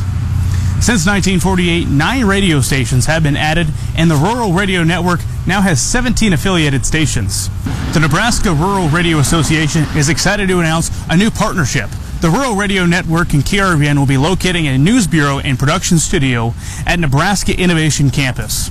Since 0.85 1.09
1948, 1.09 1.87
nine 1.87 2.25
radio 2.25 2.61
stations 2.61 3.07
have 3.07 3.23
been 3.23 3.35
added, 3.35 3.65
and 3.97 4.11
the 4.11 4.15
Rural 4.15 4.53
Radio 4.53 4.83
Network 4.83 5.19
now 5.47 5.61
has 5.61 5.81
17 5.81 6.31
affiliated 6.31 6.85
stations. 6.85 7.49
The 7.95 8.01
Nebraska 8.01 8.53
Rural 8.53 8.87
Radio 8.89 9.17
Association 9.17 9.85
is 9.97 10.07
excited 10.07 10.47
to 10.49 10.59
announce 10.59 10.91
a 11.09 11.17
new 11.17 11.31
partnership 11.31 11.89
The 12.21 12.29
Rural 12.29 12.55
Radio 12.55 12.85
Network 12.85 13.33
and 13.33 13.41
KRVN 13.41 13.97
will 13.97 14.05
be 14.05 14.17
locating 14.17 14.67
a 14.67 14.77
news 14.77 15.07
bureau 15.07 15.39
and 15.39 15.57
production 15.57 15.97
studio 15.97 16.53
at 16.85 16.99
Nebraska 16.99 17.59
Innovation 17.59 18.11
Campus. 18.11 18.69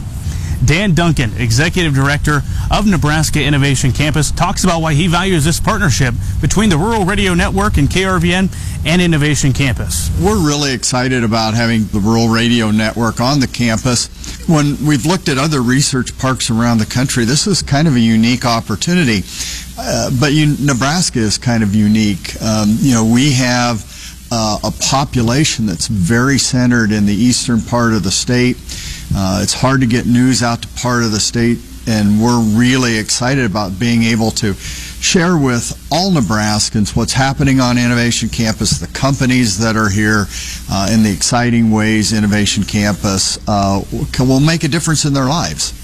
Dan 0.65 0.95
Duncan, 0.95 1.33
Executive 1.37 1.95
Director 1.95 2.43
of 2.71 2.87
Nebraska 2.87 3.43
Innovation 3.43 3.93
Campus, 3.93 4.31
talks 4.31 4.65
about 4.65 4.81
why 4.81 4.95
he 4.95 5.07
values 5.07 5.45
this 5.45 5.61
partnership 5.61 6.15
between 6.41 6.69
the 6.69 6.77
Rural 6.77 7.05
Radio 7.05 7.35
Network 7.35 7.77
and 7.77 7.89
KRVN 7.89 8.55
and 8.87 9.03
Innovation 9.03 9.53
Campus. 9.53 10.11
We're 10.21 10.45
really 10.47 10.73
excited 10.73 11.25
about 11.25 11.55
having 11.55 11.85
the 11.87 12.01
Rural 12.01 12.29
Radio 12.29 12.71
Network 12.71 13.21
on 13.21 13.41
the 13.41 13.47
campus. 13.47 14.09
When 14.49 14.77
we've 14.87 15.07
looked 15.07 15.29
at 15.29 15.39
other 15.39 15.63
research 15.63 16.17
parks 16.19 16.51
around 16.51 16.79
the 16.79 16.87
country, 16.87 17.25
this 17.25 17.47
is 17.47 17.63
kind 17.63 17.89
of 17.89 17.95
a 17.97 18.01
unique 18.01 18.45
opportunity. 18.45 19.23
Uh, 19.79 20.11
but 20.21 20.33
you, 20.33 20.57
Nebraska 20.61 21.19
is 21.19 21.39
kind 21.39 21.63
of 21.63 21.75
unique. 21.75 22.41
Um, 22.43 22.77
you 22.81 22.93
know, 22.93 23.05
we 23.05 23.33
have 23.33 23.91
uh, 24.31 24.59
a 24.65 24.71
population 24.83 25.67
that's 25.67 25.87
very 25.87 26.39
centered 26.39 26.93
in 26.93 27.07
the 27.07 27.15
eastern 27.15 27.61
part 27.61 27.93
of 27.93 28.03
the 28.03 28.11
state. 28.11 28.57
Uh, 29.17 29.41
it's 29.43 29.53
hard 29.53 29.81
to 29.81 29.87
get 29.87 30.07
news 30.07 30.43
out 30.43 30.63
to 30.63 30.69
part 30.81 31.05
of 31.05 31.13
the 31.13 31.21
state, 31.21 31.59
and 31.87 32.21
we're 32.21 32.41
really 32.41 32.99
excited 32.99 33.45
about 33.45 33.79
being 33.79 34.03
able 34.03 34.33
to 34.33 34.55
share 34.55 35.37
with 35.37 35.87
all 35.93 36.11
Nebraskans 36.11 36.97
what's 36.97 37.13
happening 37.13 37.61
on 37.61 37.79
Innovation 37.79 38.29
Campus, 38.29 38.81
the 38.81 38.89
companies 38.89 39.59
that 39.59 39.77
are 39.77 39.89
here, 39.89 40.27
uh, 40.69 40.89
and 40.91 41.05
the 41.05 41.13
exciting 41.13 41.71
ways 41.71 42.13
Innovation 42.13 42.65
Campus 42.65 43.39
uh, 43.47 43.85
will 44.19 44.41
make 44.41 44.65
a 44.65 44.69
difference 44.69 45.05
in 45.05 45.13
their 45.13 45.27
lives. 45.27 45.81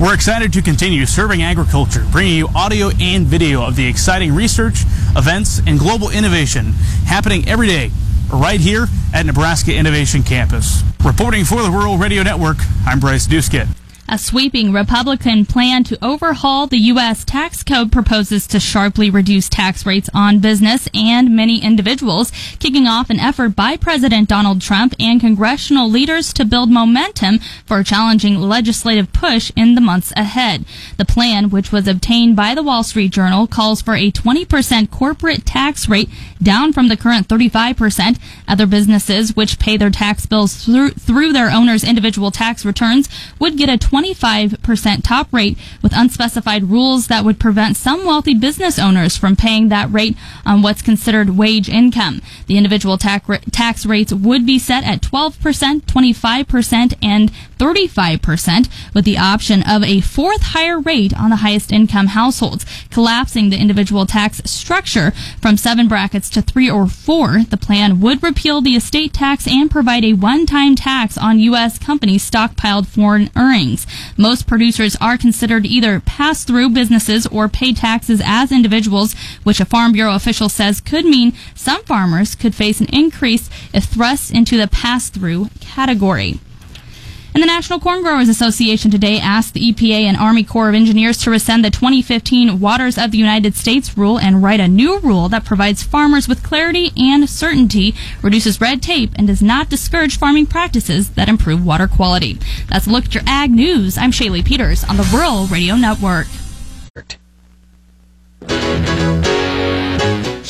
We're 0.00 0.14
excited 0.14 0.52
to 0.54 0.62
continue 0.62 1.06
serving 1.06 1.42
agriculture, 1.42 2.04
bringing 2.10 2.36
you 2.36 2.48
audio 2.56 2.90
and 3.00 3.26
video 3.26 3.64
of 3.64 3.76
the 3.76 3.86
exciting 3.86 4.34
research, 4.34 4.82
events, 5.16 5.60
and 5.66 5.78
global 5.78 6.10
innovation 6.10 6.72
happening 7.06 7.46
every 7.46 7.68
day 7.68 7.92
right 8.32 8.60
here 8.60 8.86
at 9.14 9.26
Nebraska 9.26 9.74
Innovation 9.74 10.22
Campus. 10.22 10.82
Reporting 11.04 11.44
for 11.44 11.62
the 11.62 11.70
Rural 11.70 11.98
Radio 11.98 12.22
Network, 12.22 12.56
I'm 12.86 12.98
Bryce 13.00 13.26
Duskett. 13.26 13.68
A 14.12 14.18
sweeping 14.18 14.74
Republican 14.74 15.46
plan 15.46 15.84
to 15.84 15.96
overhaul 16.04 16.66
the 16.66 16.76
U.S. 16.92 17.24
tax 17.24 17.62
code 17.62 17.90
proposes 17.90 18.46
to 18.48 18.60
sharply 18.60 19.08
reduce 19.08 19.48
tax 19.48 19.86
rates 19.86 20.10
on 20.12 20.38
business 20.38 20.86
and 20.92 21.34
many 21.34 21.62
individuals, 21.62 22.30
kicking 22.58 22.86
off 22.86 23.08
an 23.08 23.18
effort 23.18 23.56
by 23.56 23.78
President 23.78 24.28
Donald 24.28 24.60
Trump 24.60 24.94
and 25.00 25.18
congressional 25.18 25.88
leaders 25.88 26.34
to 26.34 26.44
build 26.44 26.68
momentum 26.68 27.38
for 27.64 27.78
a 27.78 27.84
challenging 27.84 28.36
legislative 28.36 29.10
push 29.14 29.50
in 29.56 29.76
the 29.76 29.80
months 29.80 30.12
ahead. 30.14 30.66
The 30.98 31.06
plan, 31.06 31.48
which 31.48 31.72
was 31.72 31.88
obtained 31.88 32.36
by 32.36 32.54
the 32.54 32.62
Wall 32.62 32.82
Street 32.82 33.12
Journal, 33.12 33.46
calls 33.46 33.80
for 33.80 33.94
a 33.94 34.12
20% 34.12 34.90
corporate 34.90 35.46
tax 35.46 35.88
rate 35.88 36.10
down 36.42 36.74
from 36.74 36.88
the 36.88 36.98
current 36.98 37.28
35%. 37.28 38.18
Other 38.46 38.66
businesses, 38.66 39.34
which 39.34 39.58
pay 39.58 39.78
their 39.78 39.88
tax 39.88 40.26
bills 40.26 40.62
through, 40.62 40.90
through 40.90 41.32
their 41.32 41.50
owners' 41.50 41.82
individual 41.82 42.30
tax 42.30 42.66
returns, 42.66 43.08
would 43.38 43.56
get 43.56 43.70
a 43.70 43.78
25% 44.02 45.02
top 45.04 45.32
rate 45.32 45.56
with 45.80 45.92
unspecified 45.94 46.64
rules 46.64 47.06
that 47.06 47.24
would 47.24 47.38
prevent 47.38 47.76
some 47.76 48.04
wealthy 48.04 48.34
business 48.34 48.78
owners 48.78 49.16
from 49.16 49.36
paying 49.36 49.68
that 49.68 49.90
rate 49.92 50.16
on 50.44 50.62
what's 50.62 50.82
considered 50.82 51.30
wage 51.30 51.68
income. 51.68 52.20
The 52.46 52.56
individual 52.56 52.98
tax, 52.98 53.86
rates 53.86 54.12
would 54.12 54.44
be 54.44 54.58
set 54.58 54.84
at 54.84 55.02
12%, 55.02 55.82
25%, 55.82 56.94
and 57.02 57.32
35% 57.62 58.68
with 58.92 59.04
the 59.04 59.16
option 59.16 59.62
of 59.62 59.84
a 59.84 60.00
fourth 60.00 60.42
higher 60.42 60.80
rate 60.80 61.16
on 61.16 61.30
the 61.30 61.36
highest 61.36 61.70
income 61.70 62.08
households, 62.08 62.66
collapsing 62.90 63.50
the 63.50 63.56
individual 63.56 64.04
tax 64.04 64.42
structure 64.44 65.12
from 65.40 65.56
seven 65.56 65.86
brackets 65.86 66.28
to 66.28 66.42
three 66.42 66.68
or 66.68 66.88
four. 66.88 67.44
The 67.44 67.56
plan 67.56 68.00
would 68.00 68.20
repeal 68.20 68.60
the 68.60 68.74
estate 68.74 69.12
tax 69.12 69.46
and 69.46 69.70
provide 69.70 70.04
a 70.04 70.14
one-time 70.14 70.74
tax 70.74 71.16
on 71.16 71.38
U.S. 71.38 71.78
companies' 71.78 72.28
stockpiled 72.28 72.88
foreign 72.88 73.30
earnings. 73.36 73.86
Most 74.16 74.48
producers 74.48 74.96
are 75.00 75.16
considered 75.16 75.64
either 75.64 76.00
pass-through 76.00 76.70
businesses 76.70 77.28
or 77.28 77.48
pay 77.48 77.72
taxes 77.72 78.20
as 78.24 78.50
individuals, 78.50 79.14
which 79.44 79.60
a 79.60 79.64
Farm 79.64 79.92
Bureau 79.92 80.16
official 80.16 80.48
says 80.48 80.80
could 80.80 81.04
mean 81.04 81.32
some 81.54 81.84
farmers 81.84 82.34
could 82.34 82.56
face 82.56 82.80
an 82.80 82.88
increase 82.92 83.48
if 83.72 83.84
thrust 83.84 84.32
into 84.32 84.56
the 84.56 84.66
pass-through 84.66 85.48
category. 85.60 86.40
And 87.34 87.42
the 87.42 87.46
National 87.46 87.80
Corn 87.80 88.02
Growers 88.02 88.28
Association 88.28 88.90
today 88.90 89.18
asked 89.18 89.54
the 89.54 89.72
EPA 89.72 90.02
and 90.02 90.18
Army 90.18 90.44
Corps 90.44 90.68
of 90.68 90.74
Engineers 90.74 91.16
to 91.18 91.30
rescind 91.30 91.64
the 91.64 91.70
2015 91.70 92.60
Waters 92.60 92.98
of 92.98 93.10
the 93.10 93.16
United 93.16 93.54
States 93.54 93.96
rule 93.96 94.18
and 94.18 94.42
write 94.42 94.60
a 94.60 94.68
new 94.68 94.98
rule 94.98 95.30
that 95.30 95.46
provides 95.46 95.82
farmers 95.82 96.28
with 96.28 96.42
clarity 96.42 96.90
and 96.94 97.28
certainty, 97.30 97.94
reduces 98.20 98.60
red 98.60 98.82
tape, 98.82 99.12
and 99.16 99.26
does 99.26 99.40
not 99.40 99.70
discourage 99.70 100.18
farming 100.18 100.44
practices 100.44 101.10
that 101.12 101.30
improve 101.30 101.64
water 101.64 101.88
quality. 101.88 102.38
That's 102.68 102.86
a 102.86 102.90
look 102.90 103.06
at 103.06 103.14
your 103.14 103.24
ag 103.26 103.50
news. 103.50 103.96
I'm 103.96 104.12
Shaylee 104.12 104.44
Peters 104.44 104.84
on 104.84 104.98
the 104.98 105.08
Rural 105.10 105.46
Radio 105.46 105.74
Network. 105.74 106.26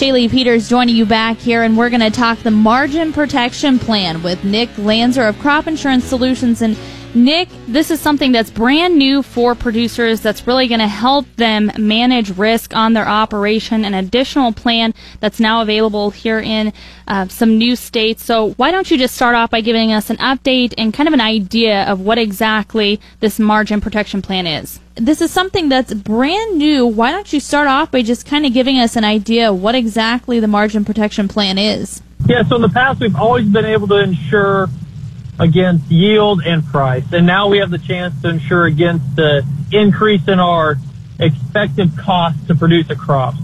Shaylee 0.02 0.28
Peters 0.28 0.68
joining 0.68 0.96
you 0.96 1.06
back 1.06 1.38
here, 1.38 1.62
and 1.62 1.78
we're 1.78 1.88
going 1.88 2.00
to 2.00 2.10
talk 2.10 2.40
the 2.40 2.50
margin 2.50 3.12
protection 3.12 3.78
plan 3.78 4.20
with 4.24 4.42
Nick 4.42 4.68
Lanzer 4.70 5.28
of 5.28 5.38
Crop 5.38 5.68
Insurance 5.68 6.02
Solutions. 6.02 6.60
And 6.60 6.76
Nick, 7.14 7.50
this 7.68 7.90
is 7.90 8.00
something 8.00 8.32
that's 8.32 8.50
brand 8.50 8.96
new 8.96 9.22
for 9.22 9.54
producers 9.54 10.22
that's 10.22 10.46
really 10.46 10.66
going 10.66 10.80
to 10.80 10.88
help 10.88 11.26
them 11.36 11.70
manage 11.78 12.30
risk 12.38 12.74
on 12.74 12.94
their 12.94 13.06
operation. 13.06 13.84
An 13.84 13.92
additional 13.92 14.52
plan 14.52 14.94
that's 15.20 15.38
now 15.38 15.60
available 15.60 16.08
here 16.10 16.40
in 16.40 16.72
uh, 17.06 17.28
some 17.28 17.58
new 17.58 17.76
states. 17.76 18.24
So, 18.24 18.52
why 18.52 18.70
don't 18.70 18.90
you 18.90 18.96
just 18.96 19.14
start 19.14 19.34
off 19.34 19.50
by 19.50 19.60
giving 19.60 19.92
us 19.92 20.08
an 20.08 20.16
update 20.18 20.72
and 20.78 20.94
kind 20.94 21.06
of 21.06 21.12
an 21.12 21.20
idea 21.20 21.84
of 21.84 22.00
what 22.00 22.16
exactly 22.16 22.98
this 23.20 23.38
margin 23.38 23.80
protection 23.80 24.22
plan 24.22 24.46
is? 24.46 24.80
this 24.94 25.22
is 25.22 25.30
something 25.30 25.70
that's 25.70 25.94
brand 25.94 26.58
new. 26.58 26.86
Why 26.86 27.12
don't 27.12 27.32
you 27.32 27.40
start 27.40 27.66
off 27.66 27.90
by 27.90 28.02
just 28.02 28.26
kind 28.26 28.44
of 28.44 28.52
giving 28.52 28.78
us 28.78 28.94
an 28.94 29.04
idea 29.04 29.52
what 29.52 29.74
exactly 29.74 30.38
the 30.38 30.48
margin 30.48 30.84
protection 30.84 31.28
plan 31.28 31.56
is? 31.56 32.02
Yeah, 32.26 32.42
so 32.44 32.56
in 32.56 32.62
the 32.62 32.68
past 32.68 33.00
we've 33.00 33.16
always 33.16 33.46
been 33.46 33.64
able 33.64 33.88
to 33.88 33.96
insure 33.96 34.68
against 35.42 35.90
yield 35.90 36.40
and 36.46 36.64
price, 36.64 37.04
and 37.12 37.26
now 37.26 37.48
we 37.48 37.58
have 37.58 37.70
the 37.70 37.78
chance 37.78 38.14
to 38.22 38.28
insure 38.28 38.64
against 38.66 39.16
the 39.16 39.44
increase 39.72 40.26
in 40.28 40.38
our 40.38 40.76
expected 41.18 41.90
cost 41.98 42.46
to 42.46 42.54
produce 42.54 42.88
a 42.90 42.94
crop. 42.94 43.34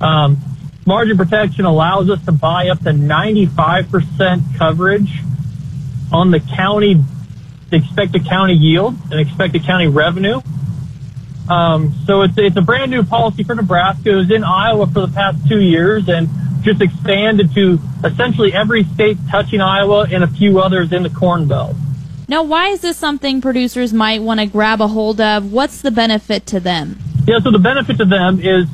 Um, 0.00 0.38
margin 0.86 1.18
protection 1.18 1.66
allows 1.66 2.08
us 2.08 2.24
to 2.24 2.32
buy 2.32 2.68
up 2.68 2.78
to 2.80 2.90
95% 2.90 4.56
coverage 4.56 5.10
on 6.10 6.30
the 6.30 6.40
county, 6.40 6.94
the 7.68 7.76
expected 7.76 8.24
county 8.24 8.54
yield 8.54 8.96
and 9.10 9.20
expected 9.20 9.64
county 9.64 9.88
revenue. 9.88 10.40
Um, 11.50 11.92
so 12.06 12.22
it's 12.22 12.34
it's 12.38 12.56
a 12.56 12.62
brand 12.62 12.90
new 12.90 13.02
policy 13.02 13.42
for 13.44 13.54
Nebraska. 13.54 14.10
It 14.10 14.14
was 14.14 14.30
in 14.30 14.42
Iowa 14.42 14.86
for 14.86 15.06
the 15.06 15.12
past 15.12 15.46
two 15.48 15.60
years 15.60 16.08
and 16.08 16.30
just 16.62 16.80
expanded 16.80 17.52
to 17.54 17.78
essentially 18.04 18.52
every 18.52 18.84
state 18.84 19.18
touching 19.30 19.60
Iowa 19.60 20.06
and 20.10 20.24
a 20.24 20.28
few 20.28 20.60
others 20.60 20.92
in 20.92 21.02
the 21.02 21.10
Corn 21.10 21.46
Belt. 21.46 21.76
Now, 22.28 22.42
why 22.42 22.68
is 22.68 22.80
this 22.80 22.96
something 22.96 23.40
producers 23.40 23.92
might 23.92 24.22
want 24.22 24.40
to 24.40 24.46
grab 24.46 24.80
a 24.80 24.88
hold 24.88 25.20
of? 25.20 25.52
What's 25.52 25.82
the 25.82 25.90
benefit 25.90 26.46
to 26.46 26.60
them? 26.60 26.98
Yeah, 27.26 27.40
so 27.40 27.50
the 27.50 27.58
benefit 27.58 27.98
to 27.98 28.04
them 28.04 28.40
is 28.40 28.66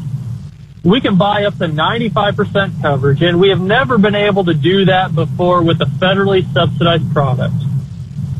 we 0.84 1.00
can 1.00 1.16
buy 1.16 1.44
up 1.44 1.58
to 1.58 1.66
95% 1.66 2.80
coverage, 2.80 3.22
and 3.22 3.40
we 3.40 3.48
have 3.48 3.60
never 3.60 3.98
been 3.98 4.14
able 4.14 4.44
to 4.44 4.54
do 4.54 4.84
that 4.84 5.14
before 5.14 5.62
with 5.62 5.80
a 5.80 5.86
federally 5.86 6.50
subsidized 6.52 7.10
product. 7.12 7.54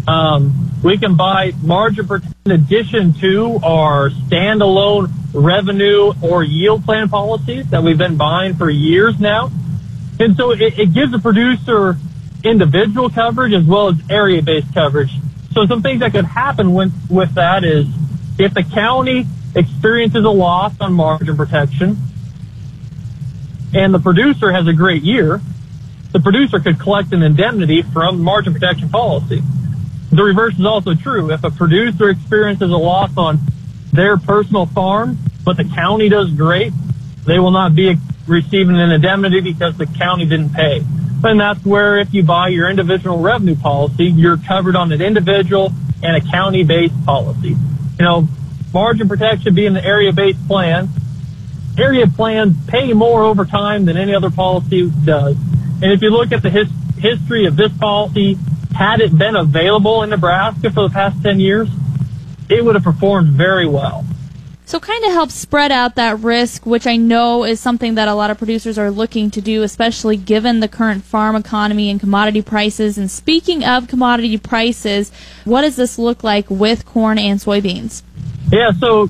Um, 0.07 0.73
we 0.83 0.97
can 0.97 1.17
buy 1.17 1.52
margin 1.62 2.07
protection 2.07 2.35
in 2.47 2.52
addition 2.52 3.12
to 3.14 3.59
our 3.62 4.11
standalone 4.11 5.12
revenue 5.32 6.12
or 6.23 6.42
yield 6.42 6.85
plan 6.85 7.08
policies 7.08 7.68
that 7.70 7.82
we've 7.82 7.99
been 7.99 8.16
buying 8.16 8.54
for 8.54 8.70
years 8.70 9.18
now. 9.20 9.50
And 10.18 10.37
so 10.37 10.52
it, 10.52 10.61
it 10.61 10.92
gives 10.92 11.12
the 11.12 11.18
producer 11.18 11.97
individual 12.42 13.11
coverage 13.11 13.52
as 13.52 13.64
well 13.64 13.88
as 13.88 13.97
area-based 14.11 14.73
coverage. 14.75 15.12
So 15.52 15.66
some 15.66 15.82
things 15.82 16.00
that 16.00 16.12
could 16.12 16.25
happen 16.25 16.73
with, 16.73 16.92
with 17.11 17.35
that 17.35 17.64
is 17.64 17.87
if 18.38 18.54
the 18.54 18.62
county 18.62 19.26
experiences 19.54 20.25
a 20.25 20.30
loss 20.30 20.75
on 20.80 20.92
margin 20.92 21.37
protection 21.37 21.97
and 23.75 23.92
the 23.92 23.99
producer 23.99 24.52
has 24.52 24.66
a 24.66 24.73
great 24.73 25.02
year, 25.02 25.40
the 26.12 26.20
producer 26.20 26.58
could 26.58 26.80
collect 26.80 27.12
an 27.12 27.23
indemnity 27.23 27.82
from 27.82 28.20
margin 28.20 28.54
protection 28.54 28.88
policy. 28.88 29.42
The 30.11 30.23
reverse 30.23 30.54
is 30.58 30.64
also 30.64 30.94
true. 30.94 31.30
If 31.30 31.44
a 31.44 31.50
producer 31.50 32.08
experiences 32.08 32.70
a 32.70 32.76
loss 32.76 33.11
on 33.16 33.40
their 33.92 34.16
personal 34.16 34.66
farm, 34.66 35.18
but 35.45 35.57
the 35.57 35.64
county 35.64 36.09
does 36.09 36.30
great, 36.33 36.73
they 37.25 37.38
will 37.38 37.50
not 37.50 37.75
be 37.75 37.97
receiving 38.26 38.76
an 38.78 38.90
indemnity 38.90 39.40
because 39.40 39.76
the 39.76 39.87
county 39.87 40.25
didn't 40.25 40.52
pay. 40.52 40.83
And 41.25 41.40
that's 41.40 41.64
where 41.64 41.99
if 41.99 42.14
you 42.14 42.23
buy 42.23 42.49
your 42.49 42.71
individual 42.71 43.18
revenue 43.18 43.57
policy, 43.57 44.04
you're 44.04 44.37
covered 44.37 44.76
on 44.76 44.92
an 44.92 45.02
individual 45.02 45.73
and 46.02 46.16
a 46.16 46.30
county-based 46.30 47.04
policy. 47.04 47.49
You 47.49 48.04
know, 48.04 48.28
margin 48.73 49.09
protection 49.09 49.54
being 49.54 49.73
the 49.73 49.85
area-based 49.85 50.47
plan 50.47 50.88
area 51.78 52.07
plans 52.07 52.57
pay 52.66 52.92
more 52.92 53.23
over 53.23 53.45
time 53.45 53.85
than 53.85 53.97
any 53.97 54.14
other 54.14 54.30
policy 54.30 54.90
does. 55.04 55.37
And 55.80 55.92
if 55.92 56.02
you 56.02 56.11
look 56.11 56.33
at 56.33 56.42
the 56.42 56.50
his, 56.50 56.68
history 56.99 57.47
of 57.47 57.57
this 57.57 57.73
policy, 57.78 58.37
had 58.75 59.00
it 59.00 59.16
been 59.16 59.37
available 59.37 60.02
in 60.02 60.11
Nebraska 60.11 60.71
for 60.71 60.88
the 60.88 60.92
past 60.92 61.23
10 61.23 61.38
years, 61.38 61.68
it 62.49 62.64
would 62.64 62.75
have 62.75 62.85
performed 62.85 63.31
very 63.31 63.67
well. 63.67 64.05
So 64.69 64.78
kind 64.78 65.02
of 65.05 65.12
help 65.12 65.31
spread 65.31 65.73
out 65.73 65.95
that 65.95 66.21
risk, 66.21 66.67
which 66.67 66.87
I 66.87 66.97
know 66.97 67.43
is 67.45 67.59
something 67.59 67.95
that 67.95 68.07
a 68.07 68.14
lot 68.14 68.31
of 68.31 68.37
producers 68.37 68.78
are 68.78 68.90
looking 68.90 69.31
to 69.31 69.40
do, 69.40 69.62
especially 69.62 70.19
given 70.19 70.61
the 70.61 70.69
current 70.69 71.05
farm 71.05 71.37
economy 71.37 71.88
and 71.88 71.99
commodity 71.99 72.43
prices. 72.43 72.99
And 72.99 73.11
speaking 73.11 73.64
of 73.64 73.88
commodity 73.88 74.37
prices, 74.37 75.11
what 75.47 75.62
does 75.62 75.76
this 75.76 75.99
look 75.99 76.23
like 76.23 76.50
with 76.50 76.85
corn 76.85 77.19
and 77.19 77.40
soybeans? 77.40 78.02
Yeah, 78.52 78.73
so 78.73 79.09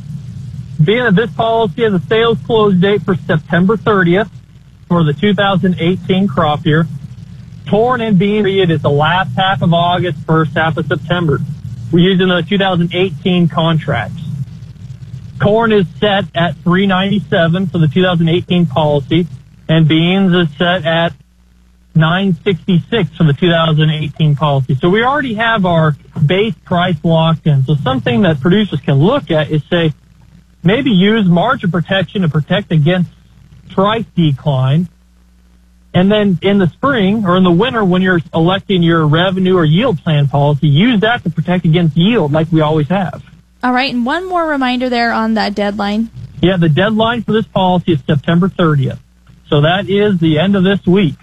being 0.82 1.02
that 1.02 1.16
this 1.16 1.32
policy 1.32 1.82
has 1.82 1.92
a 1.92 2.00
sales 2.06 2.38
close 2.46 2.74
date 2.74 3.02
for 3.02 3.16
September 3.16 3.76
30th 3.76 4.30
for 4.86 5.02
the 5.02 5.12
2018 5.12 6.28
crop 6.28 6.64
year, 6.66 6.86
corn 7.68 8.00
and 8.00 8.16
bean 8.16 8.44
period 8.44 8.70
is 8.70 8.82
the 8.82 8.90
last 8.90 9.34
half 9.34 9.60
of 9.60 9.74
August, 9.74 10.18
first 10.20 10.52
half 10.52 10.76
of 10.76 10.86
September. 10.86 11.40
We're 11.90 12.10
using 12.10 12.28
the 12.28 12.42
2018 12.42 13.48
contracts. 13.48 14.22
Corn 15.40 15.72
is 15.72 15.86
set 15.98 16.24
at 16.34 16.56
397 16.56 17.68
for 17.68 17.78
the 17.78 17.88
2018 17.88 18.66
policy, 18.66 19.26
and 19.68 19.88
beans 19.88 20.34
is 20.34 20.48
set 20.56 20.84
at 20.84 21.14
966 21.94 23.16
for 23.16 23.24
the 23.24 23.32
2018 23.32 24.36
policy. 24.36 24.74
So 24.74 24.88
we 24.90 25.02
already 25.02 25.34
have 25.34 25.64
our 25.64 25.96
base 26.24 26.54
price 26.64 26.96
locked 27.02 27.46
in. 27.46 27.64
So 27.64 27.74
something 27.76 28.22
that 28.22 28.40
producers 28.40 28.80
can 28.80 28.96
look 28.96 29.30
at 29.30 29.50
is 29.50 29.62
say, 29.70 29.92
maybe 30.62 30.90
use 30.90 31.26
margin 31.26 31.70
protection 31.70 32.22
to 32.22 32.28
protect 32.28 32.70
against 32.72 33.10
price 33.70 34.04
decline. 34.14 34.88
And 35.94 36.10
then 36.12 36.38
in 36.42 36.58
the 36.58 36.68
spring 36.68 37.24
or 37.24 37.36
in 37.36 37.44
the 37.44 37.50
winter, 37.50 37.84
when 37.84 38.02
you're 38.02 38.20
electing 38.34 38.82
your 38.82 39.06
revenue 39.06 39.56
or 39.56 39.64
yield 39.64 39.98
plan 39.98 40.28
policy, 40.28 40.68
use 40.68 41.00
that 41.00 41.24
to 41.24 41.30
protect 41.30 41.64
against 41.64 41.96
yield 41.96 42.32
like 42.32 42.52
we 42.52 42.60
always 42.60 42.88
have. 42.88 43.22
All 43.62 43.72
right, 43.72 43.92
and 43.92 44.06
one 44.06 44.28
more 44.28 44.46
reminder 44.46 44.88
there 44.88 45.12
on 45.12 45.34
that 45.34 45.54
deadline. 45.54 46.10
Yeah, 46.40 46.56
the 46.56 46.68
deadline 46.68 47.22
for 47.22 47.32
this 47.32 47.46
policy 47.46 47.92
is 47.92 48.00
September 48.06 48.48
30th. 48.48 49.00
So 49.48 49.62
that 49.62 49.88
is 49.88 50.20
the 50.20 50.38
end 50.38 50.54
of 50.54 50.62
this 50.62 50.86
week. 50.86 51.16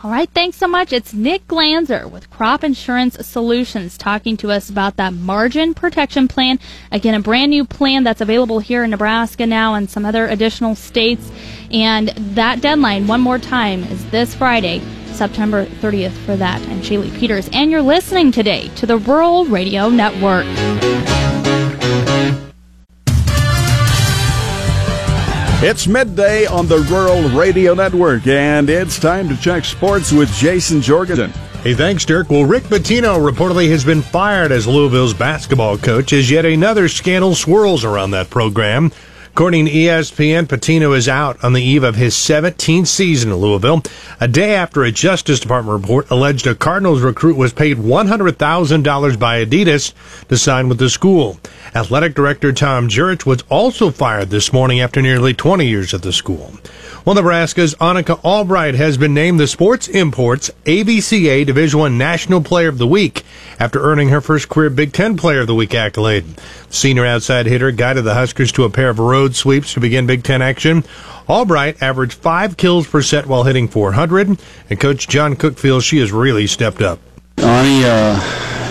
All 0.00 0.12
right, 0.12 0.30
thanks 0.30 0.56
so 0.56 0.68
much. 0.68 0.92
It's 0.92 1.12
Nick 1.12 1.48
Glanzer 1.48 2.08
with 2.08 2.30
Crop 2.30 2.62
Insurance 2.62 3.26
Solutions 3.26 3.98
talking 3.98 4.36
to 4.36 4.52
us 4.52 4.70
about 4.70 4.94
that 4.94 5.12
margin 5.12 5.74
protection 5.74 6.28
plan. 6.28 6.60
Again, 6.92 7.16
a 7.16 7.20
brand 7.20 7.50
new 7.50 7.64
plan 7.64 8.04
that's 8.04 8.20
available 8.20 8.60
here 8.60 8.84
in 8.84 8.90
Nebraska 8.90 9.44
now 9.44 9.74
and 9.74 9.90
some 9.90 10.06
other 10.06 10.28
additional 10.28 10.76
states. 10.76 11.32
And 11.72 12.10
that 12.10 12.60
deadline, 12.60 13.08
one 13.08 13.20
more 13.20 13.40
time, 13.40 13.82
is 13.82 14.08
this 14.12 14.36
Friday, 14.36 14.82
September 15.06 15.66
30th 15.66 16.12
for 16.24 16.36
that. 16.36 16.60
I'm 16.68 16.80
Shaylee 16.80 17.18
Peters, 17.18 17.48
and 17.52 17.68
you're 17.68 17.82
listening 17.82 18.30
today 18.30 18.68
to 18.76 18.86
the 18.86 18.98
Rural 18.98 19.46
Radio 19.46 19.88
Network. 19.88 20.46
It's 25.60 25.88
midday 25.88 26.46
on 26.46 26.68
the 26.68 26.78
Rural 26.88 27.28
Radio 27.30 27.74
Network, 27.74 28.28
and 28.28 28.70
it's 28.70 28.96
time 28.96 29.28
to 29.28 29.36
check 29.36 29.64
sports 29.64 30.12
with 30.12 30.32
Jason 30.34 30.80
Jorgensen. 30.80 31.30
Hey, 31.64 31.74
thanks, 31.74 32.04
Dirk. 32.04 32.30
Well, 32.30 32.44
Rick 32.44 32.62
Pitino 32.62 33.18
reportedly 33.18 33.68
has 33.70 33.84
been 33.84 34.00
fired 34.00 34.52
as 34.52 34.68
Louisville's 34.68 35.14
basketball 35.14 35.76
coach 35.76 36.12
as 36.12 36.30
yet 36.30 36.44
another 36.44 36.86
scandal 36.88 37.34
swirls 37.34 37.84
around 37.84 38.12
that 38.12 38.30
program. 38.30 38.92
According 39.38 39.66
to 39.66 39.70
ESPN, 39.70 40.48
Pitino 40.48 40.96
is 40.96 41.08
out 41.08 41.44
on 41.44 41.52
the 41.52 41.62
eve 41.62 41.84
of 41.84 41.94
his 41.94 42.14
17th 42.14 42.88
season 42.88 43.30
in 43.30 43.36
Louisville, 43.36 43.84
a 44.20 44.26
day 44.26 44.56
after 44.56 44.82
a 44.82 44.90
Justice 44.90 45.38
Department 45.38 45.80
report 45.80 46.10
alleged 46.10 46.48
a 46.48 46.56
Cardinals 46.56 47.02
recruit 47.02 47.36
was 47.36 47.52
paid 47.52 47.76
$100,000 47.76 49.18
by 49.20 49.44
Adidas 49.44 49.92
to 50.26 50.36
sign 50.36 50.68
with 50.68 50.78
the 50.78 50.90
school. 50.90 51.38
Athletic 51.72 52.16
Director 52.16 52.52
Tom 52.52 52.88
Jurich 52.88 53.26
was 53.26 53.44
also 53.48 53.92
fired 53.92 54.30
this 54.30 54.52
morning 54.52 54.80
after 54.80 55.00
nearly 55.00 55.34
20 55.34 55.64
years 55.68 55.94
at 55.94 56.02
the 56.02 56.12
school. 56.12 56.54
Well, 57.04 57.14
Nebraska's 57.14 57.74
Annika 57.76 58.20
Albrecht 58.22 58.76
has 58.76 58.98
been 58.98 59.14
named 59.14 59.40
the 59.40 59.46
Sports 59.46 59.88
Imports 59.88 60.50
AVCA 60.66 61.46
Division 61.46 61.80
One 61.80 61.96
National 61.96 62.42
Player 62.42 62.68
of 62.68 62.76
the 62.76 62.86
Week 62.86 63.24
after 63.58 63.80
earning 63.82 64.10
her 64.10 64.20
first 64.20 64.48
career 64.48 64.68
Big 64.68 64.92
Ten 64.92 65.16
Player 65.16 65.40
of 65.40 65.46
the 65.46 65.54
Week 65.54 65.74
accolade. 65.74 66.26
Senior 66.68 67.06
outside 67.06 67.46
hitter 67.46 67.70
guided 67.70 68.04
the 68.04 68.12
Huskers 68.12 68.52
to 68.52 68.64
a 68.64 68.70
pair 68.70 68.90
of 68.90 68.98
road 69.28 69.36
sweeps 69.36 69.74
to 69.74 69.80
begin 69.80 70.06
Big 70.06 70.24
Ten 70.24 70.40
action. 70.40 70.82
Albrecht 71.28 71.82
averaged 71.82 72.14
five 72.14 72.56
kills 72.56 72.86
per 72.86 73.02
set 73.02 73.26
while 73.26 73.44
hitting 73.44 73.68
400, 73.68 74.40
and 74.70 74.80
Coach 74.80 75.06
John 75.06 75.36
Cook 75.36 75.58
feels 75.58 75.84
she 75.84 75.98
has 75.98 76.10
really 76.12 76.46
stepped 76.46 76.80
up. 76.80 76.98
Ani 77.36 77.84
uh, 77.84 78.18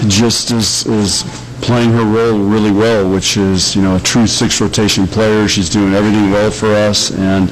just 0.08 0.50
is, 0.50 0.88
is 0.88 1.24
playing 1.62 1.92
her 1.92 2.04
role 2.04 2.40
really 2.40 2.72
well, 2.72 3.08
which 3.08 3.38
is 3.38 3.76
you 3.76 3.84
know 3.84 3.98
a 3.98 4.00
true 4.00 4.26
six 4.26 4.60
rotation 4.60 5.06
player. 5.06 5.48
She's 5.48 5.70
doing 5.70 5.94
everything 5.94 6.32
well 6.32 6.50
for 6.50 6.74
us, 6.74 7.12
and 7.12 7.52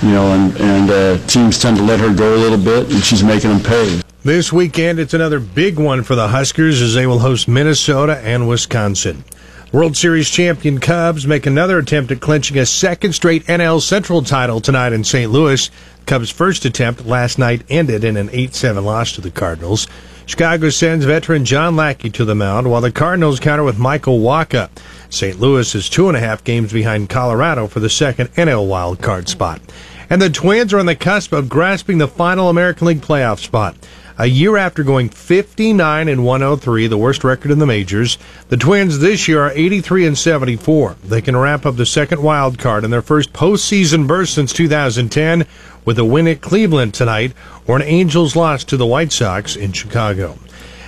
you 0.00 0.12
know, 0.12 0.32
and, 0.32 0.56
and 0.60 0.90
uh, 0.90 1.26
teams 1.26 1.58
tend 1.58 1.78
to 1.78 1.82
let 1.82 1.98
her 1.98 2.14
go 2.14 2.36
a 2.36 2.40
little 2.40 2.62
bit, 2.62 2.92
and 2.92 3.02
she's 3.02 3.24
making 3.24 3.50
them 3.50 3.60
pay. 3.60 4.00
This 4.22 4.52
weekend, 4.52 5.00
it's 5.00 5.14
another 5.14 5.40
big 5.40 5.80
one 5.80 6.04
for 6.04 6.14
the 6.14 6.28
Huskers 6.28 6.80
as 6.80 6.94
they 6.94 7.08
will 7.08 7.18
host 7.18 7.48
Minnesota 7.48 8.18
and 8.18 8.48
Wisconsin. 8.48 9.24
World 9.72 9.96
Series 9.96 10.28
champion 10.28 10.80
Cubs 10.80 11.28
make 11.28 11.46
another 11.46 11.78
attempt 11.78 12.10
at 12.10 12.20
clinching 12.20 12.58
a 12.58 12.66
second 12.66 13.12
straight 13.12 13.44
NL 13.44 13.80
Central 13.80 14.20
title 14.20 14.60
tonight 14.60 14.92
in 14.92 15.04
St. 15.04 15.30
Louis. 15.30 15.70
Cubs' 16.06 16.28
first 16.28 16.64
attempt 16.64 17.06
last 17.06 17.38
night 17.38 17.62
ended 17.68 18.02
in 18.02 18.16
an 18.16 18.30
8-7 18.30 18.82
loss 18.82 19.12
to 19.12 19.20
the 19.20 19.30
Cardinals. 19.30 19.86
Chicago 20.26 20.70
sends 20.70 21.04
veteran 21.04 21.44
John 21.44 21.76
Lackey 21.76 22.10
to 22.10 22.24
the 22.24 22.34
mound 22.34 22.68
while 22.68 22.80
the 22.80 22.90
Cardinals 22.90 23.38
counter 23.38 23.62
with 23.62 23.78
Michael 23.78 24.18
Wacha. 24.18 24.70
St. 25.08 25.38
Louis 25.38 25.72
is 25.72 25.88
two 25.88 26.08
and 26.08 26.16
a 26.16 26.20
half 26.20 26.42
games 26.42 26.72
behind 26.72 27.08
Colorado 27.08 27.68
for 27.68 27.78
the 27.78 27.88
second 27.88 28.28
NL 28.34 28.66
wild 28.66 29.00
card 29.00 29.28
spot. 29.28 29.60
And 30.08 30.20
the 30.20 30.30
Twins 30.30 30.72
are 30.72 30.80
on 30.80 30.86
the 30.86 30.96
cusp 30.96 31.32
of 31.32 31.48
grasping 31.48 31.98
the 31.98 32.08
final 32.08 32.48
American 32.48 32.88
League 32.88 33.02
playoff 33.02 33.38
spot. 33.38 33.76
A 34.20 34.26
year 34.26 34.58
after 34.58 34.84
going 34.84 35.08
59 35.08 36.06
and 36.06 36.26
103, 36.26 36.86
the 36.88 36.98
worst 36.98 37.24
record 37.24 37.50
in 37.50 37.58
the 37.58 37.64
majors, 37.64 38.18
the 38.50 38.58
Twins 38.58 38.98
this 38.98 39.26
year 39.26 39.40
are 39.40 39.52
83 39.52 40.08
and 40.08 40.18
74. 40.18 40.96
They 41.02 41.22
can 41.22 41.34
wrap 41.34 41.64
up 41.64 41.76
the 41.76 41.86
second 41.86 42.22
wild 42.22 42.58
card 42.58 42.84
in 42.84 42.90
their 42.90 43.00
first 43.00 43.32
postseason 43.32 44.06
burst 44.06 44.34
since 44.34 44.52
2010 44.52 45.46
with 45.86 45.98
a 45.98 46.04
win 46.04 46.28
at 46.28 46.42
Cleveland 46.42 46.92
tonight 46.92 47.32
or 47.66 47.76
an 47.76 47.82
Angels 47.82 48.36
loss 48.36 48.62
to 48.64 48.76
the 48.76 48.84
White 48.84 49.10
Sox 49.10 49.56
in 49.56 49.72
Chicago. 49.72 50.36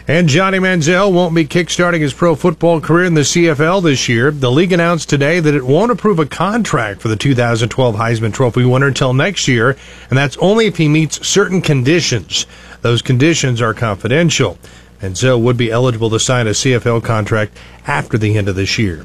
And 0.07 0.29
Johnny 0.29 0.59
Manziel 0.59 1.13
won't 1.13 1.35
be 1.35 1.47
kickstarting 1.47 2.01
his 2.01 2.13
pro 2.13 2.35
football 2.35 2.81
career 2.81 3.05
in 3.05 3.15
the 3.15 3.21
CFL 3.23 3.83
this 3.83 4.09
year. 4.09 4.31
The 4.31 4.51
league 4.51 4.73
announced 4.73 5.09
today 5.09 5.39
that 5.39 5.55
it 5.55 5.65
won't 5.65 5.93
approve 5.93 6.19
a 6.19 6.27
contract 6.27 7.01
for 7.01 7.09
the 7.09 7.17
2012 7.17 7.95
Heisman 7.95 8.35
Trophy 8.35 8.65
winner 8.65 8.89
until 8.89 9.15
next 9.15 9.47
year, 9.47 9.77
and 10.11 10.19
that's 10.19 10.37
only 10.39 10.67
if 10.67 10.77
he 10.77 10.89
meets 10.89 11.27
certain 11.27 11.63
conditions. 11.63 12.47
Those 12.83 13.01
conditions 13.01 13.63
are 13.63 13.75
confidential. 13.75 14.59
And 15.01 15.15
Manziel 15.15 15.41
would 15.43 15.57
be 15.57 15.71
eligible 15.71 16.11
to 16.11 16.21
sign 16.21 16.47
a 16.47 16.51
CFL 16.51 17.03
contract 17.03 17.57
after 17.87 18.17
the 18.19 18.39
end 18.39 18.49
of 18.49 18.55
this 18.55 18.79
year. 18.79 19.05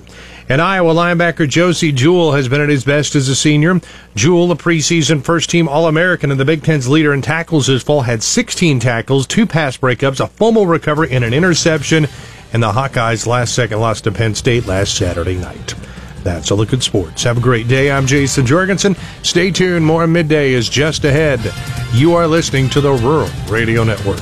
And 0.49 0.61
Iowa 0.61 0.93
linebacker 0.93 1.49
Josey 1.49 1.91
Jewell 1.91 2.33
has 2.33 2.47
been 2.47 2.61
at 2.61 2.69
his 2.69 2.85
best 2.85 3.15
as 3.15 3.27
a 3.27 3.35
senior. 3.35 3.81
Jewell, 4.15 4.51
a 4.51 4.55
preseason 4.55 5.23
first 5.23 5.49
team 5.49 5.67
All 5.67 5.87
American 5.87 6.31
and 6.31 6.39
the 6.39 6.45
Big 6.45 6.63
Ten's 6.63 6.87
leader 6.87 7.13
in 7.13 7.21
tackles 7.21 7.67
this 7.67 7.83
fall, 7.83 8.01
had 8.01 8.23
16 8.23 8.79
tackles, 8.79 9.27
two 9.27 9.45
pass 9.45 9.75
breakups, 9.75 10.23
a 10.23 10.27
fumble 10.27 10.65
recovery, 10.65 11.11
and 11.11 11.23
an 11.23 11.33
interception. 11.33 12.07
And 12.53 12.63
the 12.63 12.71
Hawkeyes' 12.71 13.27
last 13.27 13.53
second 13.53 13.79
loss 13.79 13.99
to 14.01 14.11
Penn 14.11 14.35
State 14.35 14.65
last 14.67 14.95
Saturday 14.95 15.35
night. 15.35 15.75
That's 16.23 16.49
a 16.49 16.55
look 16.55 16.71
at 16.73 16.83
sports. 16.83 17.23
Have 17.23 17.37
a 17.37 17.41
great 17.41 17.67
day. 17.67 17.91
I'm 17.91 18.07
Jason 18.07 18.45
Jorgensen. 18.45 18.95
Stay 19.23 19.51
tuned. 19.51 19.85
More 19.85 20.07
midday 20.07 20.53
is 20.53 20.69
just 20.69 21.03
ahead. 21.03 21.41
You 21.93 22.13
are 22.15 22.27
listening 22.27 22.69
to 22.71 22.81
the 22.81 22.91
Rural 22.91 23.29
Radio 23.47 23.83
Network. 23.83 24.19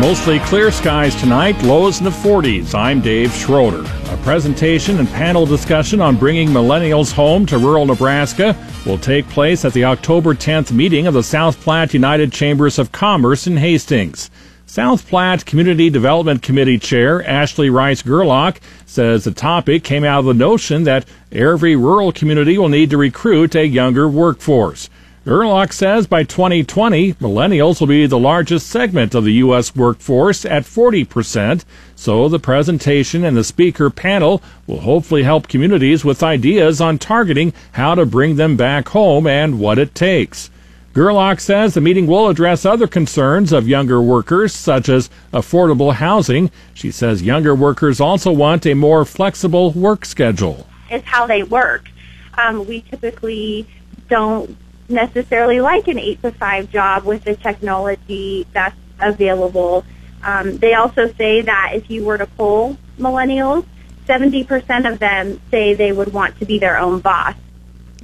Mostly 0.00 0.40
clear 0.40 0.72
skies 0.72 1.14
tonight, 1.14 1.62
lows 1.62 1.98
in 1.98 2.04
the 2.04 2.10
40s. 2.10 2.74
I'm 2.74 3.00
Dave 3.00 3.32
Schroeder. 3.32 3.88
A 4.12 4.16
presentation 4.18 4.98
and 4.98 5.08
panel 5.08 5.46
discussion 5.46 6.00
on 6.00 6.16
bringing 6.16 6.48
millennials 6.48 7.12
home 7.12 7.46
to 7.46 7.56
rural 7.56 7.86
Nebraska 7.86 8.54
will 8.84 8.98
take 8.98 9.26
place 9.28 9.64
at 9.64 9.72
the 9.72 9.84
October 9.84 10.34
10th 10.34 10.72
meeting 10.72 11.06
of 11.06 11.14
the 11.14 11.22
South 11.22 11.58
Platte 11.60 11.94
United 11.94 12.32
Chambers 12.32 12.80
of 12.80 12.90
Commerce 12.92 13.46
in 13.46 13.56
Hastings. 13.56 14.28
South 14.66 15.06
Platte 15.06 15.44
Community 15.44 15.90
Development 15.90 16.40
Committee 16.42 16.78
Chair 16.78 17.22
Ashley 17.28 17.68
Rice 17.68 18.02
Gerlach 18.02 18.60
says 18.86 19.22
the 19.24 19.30
topic 19.30 19.84
came 19.84 20.04
out 20.04 20.20
of 20.20 20.24
the 20.24 20.34
notion 20.34 20.84
that 20.84 21.04
every 21.30 21.76
rural 21.76 22.12
community 22.12 22.56
will 22.56 22.70
need 22.70 22.90
to 22.90 22.96
recruit 22.96 23.54
a 23.54 23.66
younger 23.66 24.08
workforce. 24.08 24.88
Gerlach 25.26 25.72
says 25.72 26.06
by 26.06 26.22
2020, 26.22 27.14
millennials 27.14 27.78
will 27.78 27.86
be 27.86 28.06
the 28.06 28.18
largest 28.18 28.66
segment 28.66 29.14
of 29.14 29.24
the 29.24 29.34
U.S. 29.34 29.76
workforce 29.76 30.44
at 30.44 30.64
40%, 30.64 31.64
so 31.94 32.28
the 32.28 32.38
presentation 32.38 33.22
and 33.22 33.36
the 33.36 33.44
speaker 33.44 33.90
panel 33.90 34.42
will 34.66 34.80
hopefully 34.80 35.22
help 35.22 35.46
communities 35.46 36.04
with 36.04 36.22
ideas 36.22 36.80
on 36.80 36.98
targeting 36.98 37.52
how 37.72 37.94
to 37.94 38.06
bring 38.06 38.36
them 38.36 38.56
back 38.56 38.88
home 38.88 39.26
and 39.26 39.58
what 39.58 39.78
it 39.78 39.94
takes. 39.94 40.50
Gerlach 40.94 41.40
says 41.40 41.74
the 41.74 41.80
meeting 41.80 42.06
will 42.06 42.28
address 42.28 42.64
other 42.64 42.86
concerns 42.86 43.52
of 43.52 43.66
younger 43.66 44.00
workers, 44.00 44.54
such 44.54 44.88
as 44.88 45.10
affordable 45.32 45.92
housing. 45.92 46.52
She 46.72 46.92
says 46.92 47.20
younger 47.20 47.52
workers 47.52 48.00
also 48.00 48.30
want 48.30 48.64
a 48.64 48.74
more 48.74 49.04
flexible 49.04 49.72
work 49.72 50.04
schedule. 50.04 50.68
It's 50.88 51.04
how 51.04 51.26
they 51.26 51.42
work. 51.42 51.90
Um, 52.38 52.64
we 52.68 52.82
typically 52.82 53.66
don't 54.08 54.56
necessarily 54.88 55.60
like 55.60 55.88
an 55.88 55.98
eight 55.98 56.22
to 56.22 56.30
five 56.30 56.70
job 56.70 57.02
with 57.02 57.24
the 57.24 57.34
technology 57.34 58.46
that's 58.52 58.76
available. 59.00 59.84
Um, 60.22 60.58
they 60.58 60.74
also 60.74 61.12
say 61.14 61.40
that 61.42 61.72
if 61.74 61.90
you 61.90 62.04
were 62.04 62.18
to 62.18 62.26
poll 62.26 62.76
millennials, 63.00 63.66
70% 64.06 64.92
of 64.92 65.00
them 65.00 65.40
say 65.50 65.74
they 65.74 65.90
would 65.90 66.12
want 66.12 66.38
to 66.38 66.46
be 66.46 66.60
their 66.60 66.78
own 66.78 67.00
boss. 67.00 67.34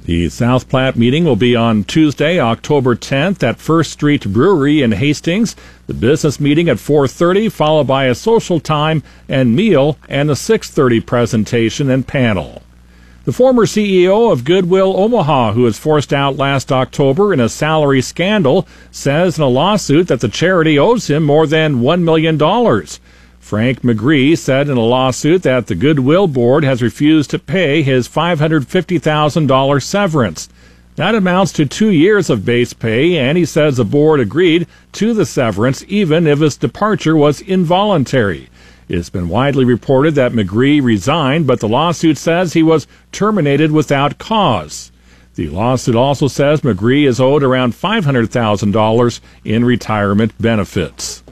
The 0.05 0.29
South 0.29 0.67
Platte 0.67 0.95
meeting 0.95 1.25
will 1.25 1.35
be 1.35 1.55
on 1.55 1.83
Tuesday, 1.83 2.39
October 2.39 2.95
10th 2.95 3.43
at 3.43 3.59
First 3.59 3.91
Street 3.91 4.25
Brewery 4.25 4.81
in 4.81 4.93
Hastings. 4.93 5.55
The 5.85 5.93
business 5.93 6.39
meeting 6.39 6.67
at 6.69 6.77
4:30 6.79 7.51
followed 7.51 7.85
by 7.85 8.05
a 8.05 8.15
social 8.15 8.59
time 8.59 9.03
and 9.29 9.55
meal 9.55 9.99
and 10.09 10.31
a 10.31 10.35
6:30 10.35 11.01
presentation 11.01 11.91
and 11.91 12.07
panel. 12.07 12.63
The 13.25 13.31
former 13.31 13.67
CEO 13.67 14.31
of 14.31 14.43
Goodwill 14.43 14.95
Omaha, 14.97 15.53
who 15.53 15.61
was 15.61 15.77
forced 15.77 16.11
out 16.11 16.35
last 16.35 16.71
October 16.71 17.31
in 17.31 17.39
a 17.39 17.47
salary 17.47 18.01
scandal, 18.01 18.67
says 18.89 19.37
in 19.37 19.43
a 19.43 19.47
lawsuit 19.47 20.07
that 20.07 20.21
the 20.21 20.29
charity 20.29 20.79
owes 20.79 21.11
him 21.11 21.21
more 21.21 21.45
than 21.45 21.81
$1 21.81 22.01
million. 22.01 22.39
Frank 23.41 23.81
McGree 23.81 24.37
said 24.37 24.69
in 24.69 24.77
a 24.77 24.81
lawsuit 24.81 25.43
that 25.43 25.67
the 25.67 25.75
Goodwill 25.75 26.27
Board 26.27 26.63
has 26.63 26.81
refused 26.81 27.31
to 27.31 27.39
pay 27.39 27.81
his 27.81 28.07
$550,000 28.07 29.83
severance. 29.83 30.47
That 30.95 31.15
amounts 31.15 31.51
to 31.53 31.65
two 31.65 31.89
years 31.89 32.29
of 32.29 32.45
base 32.45 32.71
pay, 32.71 33.17
and 33.17 33.37
he 33.37 33.43
says 33.43 33.75
the 33.75 33.83
board 33.83 34.21
agreed 34.21 34.67
to 34.93 35.13
the 35.13 35.25
severance 35.25 35.83
even 35.89 36.27
if 36.27 36.39
his 36.39 36.55
departure 36.55 37.17
was 37.17 37.41
involuntary. 37.41 38.47
It's 38.87 39.09
been 39.09 39.27
widely 39.27 39.65
reported 39.65 40.15
that 40.15 40.33
McGree 40.33 40.81
resigned, 40.81 41.47
but 41.47 41.59
the 41.59 41.67
lawsuit 41.67 42.17
says 42.17 42.53
he 42.53 42.63
was 42.63 42.87
terminated 43.11 43.71
without 43.71 44.17
cause. 44.17 44.91
The 45.35 45.49
lawsuit 45.49 45.95
also 45.95 46.27
says 46.27 46.61
McGree 46.61 47.07
is 47.07 47.19
owed 47.19 47.41
around 47.41 47.73
$500,000 47.73 49.19
in 49.43 49.65
retirement 49.65 50.33
benefits. 50.39 51.23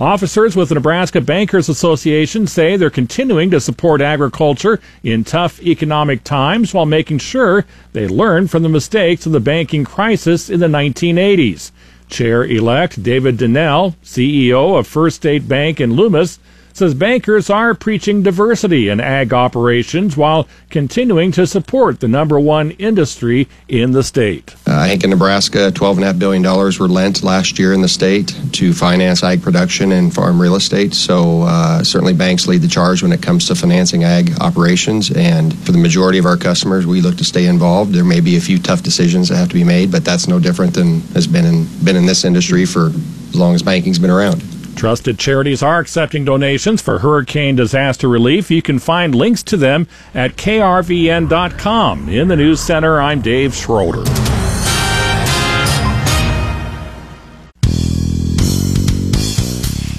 Officers 0.00 0.56
with 0.56 0.70
the 0.70 0.76
Nebraska 0.76 1.20
Bankers 1.20 1.68
Association 1.68 2.46
say 2.46 2.74
they're 2.74 2.88
continuing 2.88 3.50
to 3.50 3.60
support 3.60 4.00
agriculture 4.00 4.80
in 5.02 5.24
tough 5.24 5.60
economic 5.60 6.24
times 6.24 6.72
while 6.72 6.86
making 6.86 7.18
sure 7.18 7.66
they 7.92 8.08
learn 8.08 8.48
from 8.48 8.62
the 8.62 8.70
mistakes 8.70 9.26
of 9.26 9.32
the 9.32 9.40
banking 9.40 9.84
crisis 9.84 10.48
in 10.48 10.58
the 10.58 10.68
1980s. 10.68 11.70
Chair 12.08 12.44
elect 12.44 13.02
David 13.02 13.36
Donnell, 13.36 13.94
CEO 14.02 14.78
of 14.78 14.86
First 14.86 15.16
State 15.16 15.46
Bank 15.46 15.82
in 15.82 15.92
Loomis, 15.92 16.38
says 16.80 16.94
bankers 16.94 17.50
are 17.50 17.74
preaching 17.74 18.22
diversity 18.22 18.88
in 18.88 19.00
ag 19.00 19.34
operations 19.34 20.16
while 20.16 20.48
continuing 20.70 21.30
to 21.30 21.46
support 21.46 22.00
the 22.00 22.08
number 22.08 22.40
one 22.40 22.70
industry 22.72 23.46
in 23.68 23.92
the 23.92 24.02
state. 24.02 24.54
Uh, 24.66 24.78
I 24.78 24.88
think 24.88 25.04
in 25.04 25.10
Nebraska, 25.10 25.70
$12.5 25.72 26.18
billion 26.18 26.42
were 26.42 26.88
lent 26.88 27.22
last 27.22 27.58
year 27.58 27.74
in 27.74 27.82
the 27.82 27.88
state 27.88 28.34
to 28.52 28.72
finance 28.72 29.22
ag 29.22 29.42
production 29.42 29.92
and 29.92 30.14
farm 30.14 30.40
real 30.40 30.56
estate. 30.56 30.94
So 30.94 31.42
uh, 31.42 31.84
certainly 31.84 32.14
banks 32.14 32.48
lead 32.48 32.62
the 32.62 32.68
charge 32.68 33.02
when 33.02 33.12
it 33.12 33.20
comes 33.20 33.46
to 33.48 33.54
financing 33.54 34.04
ag 34.04 34.32
operations. 34.40 35.10
And 35.10 35.54
for 35.58 35.72
the 35.72 35.78
majority 35.78 36.18
of 36.18 36.24
our 36.24 36.38
customers, 36.38 36.86
we 36.86 37.02
look 37.02 37.18
to 37.18 37.24
stay 37.24 37.44
involved. 37.44 37.92
There 37.92 38.04
may 38.04 38.20
be 38.20 38.38
a 38.38 38.40
few 38.40 38.58
tough 38.58 38.82
decisions 38.82 39.28
that 39.28 39.36
have 39.36 39.48
to 39.48 39.54
be 39.54 39.64
made, 39.64 39.92
but 39.92 40.02
that's 40.02 40.26
no 40.26 40.38
different 40.38 40.72
than 40.72 41.02
has 41.12 41.26
been 41.26 41.44
in, 41.44 41.66
been 41.84 41.96
in 41.96 42.06
this 42.06 42.24
industry 42.24 42.64
for 42.64 42.86
as 42.86 43.36
long 43.36 43.54
as 43.54 43.62
banking's 43.62 43.98
been 43.98 44.08
around. 44.08 44.42
Trusted 44.80 45.18
charities 45.18 45.62
are 45.62 45.78
accepting 45.78 46.24
donations 46.24 46.80
for 46.80 47.00
hurricane 47.00 47.54
disaster 47.54 48.08
relief. 48.08 48.50
You 48.50 48.62
can 48.62 48.78
find 48.78 49.14
links 49.14 49.42
to 49.42 49.58
them 49.58 49.86
at 50.14 50.36
krvn.com. 50.36 52.08
In 52.08 52.28
the 52.28 52.36
News 52.36 52.60
Center, 52.60 52.98
I'm 52.98 53.20
Dave 53.20 53.54
Schroeder. 53.54 54.29